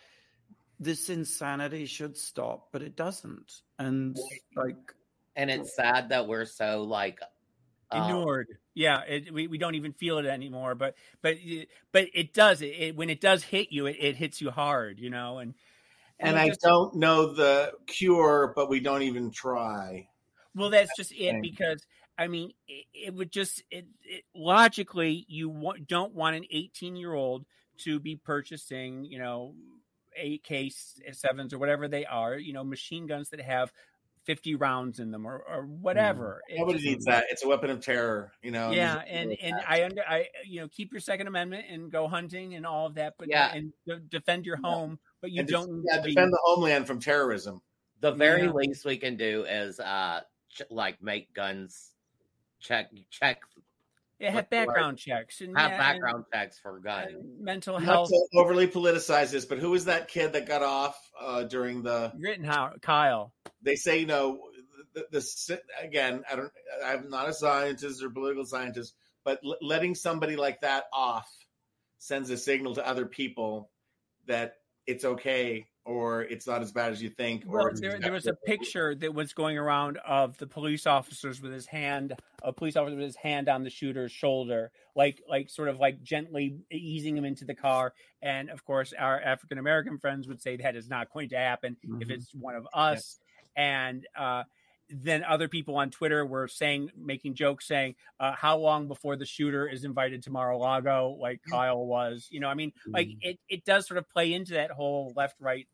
[0.79, 3.61] this insanity should stop, but it doesn't?
[3.79, 4.17] And
[4.55, 4.93] like,
[5.35, 7.19] and it's sad that we're so like
[7.91, 8.47] uh, ignored.
[8.75, 10.75] Yeah, it, we, we don't even feel it anymore.
[10.75, 11.37] But but
[11.91, 12.61] but it does.
[12.61, 14.99] It, it when it does hit you, it, it, hits you hard.
[14.99, 15.53] You know, and
[16.19, 20.07] and, and I just, don't know the cure, but we don't even try.
[20.55, 21.85] Well, that's just it because
[22.17, 27.45] I mean, it, would just it, it, logically you don't want an 18 year old
[27.79, 29.55] to be purchasing, you know,
[30.15, 30.71] AK
[31.11, 33.71] sevens or whatever they are, you know, machine guns that have
[34.23, 36.41] 50 rounds in them or, or whatever.
[36.51, 36.59] Mm.
[36.59, 37.25] Nobody just, needs that.
[37.29, 38.71] It's a weapon of terror, you know.
[38.71, 42.55] Yeah, and and I under I you know keep your Second Amendment and go hunting
[42.55, 43.73] and all of that, but yeah, and
[44.09, 47.61] defend your home, but you and don't yeah, defend the homeland from terrorism.
[47.99, 48.51] The very yeah.
[48.51, 51.91] least we can do is uh ch- like make guns
[52.59, 53.41] check check
[54.23, 57.11] yeah, have background checks and have background and, checks for guns.
[57.39, 58.09] Mental health.
[58.11, 61.83] Not to overly politicize this, but who was that kid that got off uh, during
[61.83, 62.77] the Rittenhouse?
[62.81, 63.33] Kyle.
[63.61, 64.39] They say you know
[64.93, 66.23] the, the again.
[66.31, 66.51] I don't.
[66.85, 68.93] I'm not a scientist or political scientist,
[69.25, 71.27] but l- letting somebody like that off
[71.97, 73.69] sends a signal to other people
[74.27, 74.55] that
[74.87, 77.43] it's okay or it's not as bad as you think.
[77.45, 81.51] Well, there, there, was a picture that was going around of the police officers with
[81.51, 85.69] his hand, a police officer with his hand on the shooter's shoulder, like like sort
[85.69, 87.93] of like gently easing him into the car.
[88.21, 91.75] And of course, our African American friends would say that is not going to happen
[91.85, 92.01] mm-hmm.
[92.01, 93.19] if it's one of us.
[93.55, 94.43] And uh,
[94.89, 99.25] then other people on Twitter were saying, making jokes, saying, uh, "How long before the
[99.25, 102.91] shooter is invited to Mar-a-Lago, like Kyle was?" You know, I mean, mm-hmm.
[102.91, 105.67] like it, it does sort of play into that whole left-right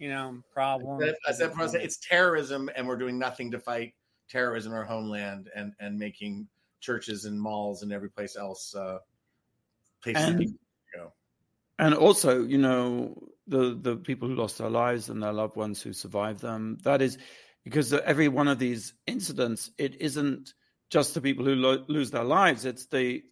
[0.00, 0.98] you know, problem.
[1.28, 3.94] I said, I said, it's terrorism, and we're doing nothing to fight
[4.30, 6.48] terrorism in our homeland and and making
[6.80, 8.98] churches and malls and every place else uh,
[10.02, 10.58] places and,
[10.96, 11.12] go.
[11.78, 13.14] And also, you know,
[13.46, 16.78] the the people who lost their lives and their loved ones who survived them.
[16.82, 17.18] That is
[17.62, 20.54] because every one of these incidents, it isn't
[20.88, 23.22] just the people who lo- lose their lives; it's the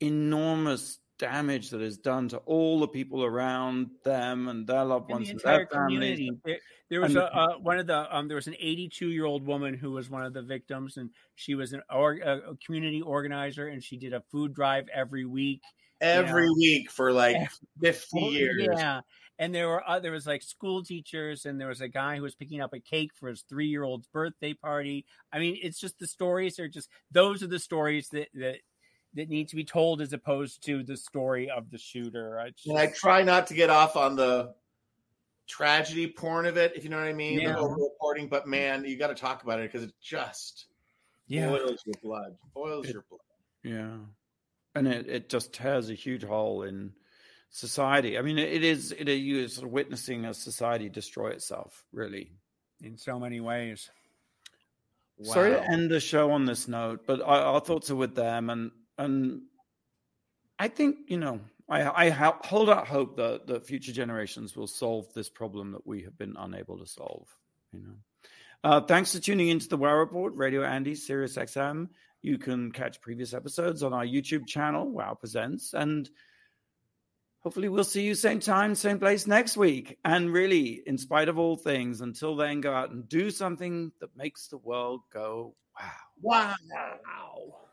[0.00, 5.28] enormous damage that is done to all the people around them and their loved ones
[5.28, 6.30] and, the and their community.
[6.44, 6.58] There,
[6.90, 9.44] there, was and, a uh, one of the um, there was an 82 year old
[9.46, 13.68] woman who was one of the victims, and she was an or, a, community organizer,
[13.68, 15.62] and she did a food drive every week.
[16.00, 17.36] Every you know, week for like
[17.80, 18.68] 50 years.
[18.72, 19.00] Yeah.
[19.40, 22.22] And there were uh, there was like school teachers, and there was a guy who
[22.22, 25.06] was picking up a cake for his three year old's birthday party.
[25.32, 28.58] I mean, it's just the stories are just those are the stories that that
[29.18, 32.38] that need to be told as opposed to the story of the shooter.
[32.38, 32.66] I, just...
[32.66, 34.54] and I try not to get off on the
[35.48, 37.52] tragedy porn of it, if you know what I mean, yeah.
[37.52, 38.28] the over reporting.
[38.28, 40.66] But man, you got to talk about it because it just
[41.26, 41.48] yeah.
[41.48, 43.20] boils your blood, boils it, your blood.
[43.64, 43.96] Yeah,
[44.74, 46.92] and it it just tears a huge hole in
[47.50, 48.18] society.
[48.18, 52.30] I mean, it is it is sort of witnessing a society destroy itself, really,
[52.82, 53.90] in so many ways.
[55.18, 55.34] Wow.
[55.34, 58.70] Sorry to end the show on this note, but our thoughts are with them, and
[58.98, 59.42] and
[60.58, 65.12] I think you know I, I hold out hope that the future generations will solve
[65.14, 67.28] this problem that we have been unable to solve.
[67.72, 67.94] You know,
[68.64, 71.88] uh, thanks for tuning into the Wow Report, Radio Andy, Sirius XM.
[72.22, 76.08] You can catch previous episodes on our YouTube channel, Wow Presents, and
[77.40, 79.98] hopefully we'll see you same time, same place next week.
[80.04, 84.16] And really, in spite of all things, until then, go out and do something that
[84.16, 85.54] makes the world go
[86.20, 86.54] wow.
[86.64, 87.67] Wow.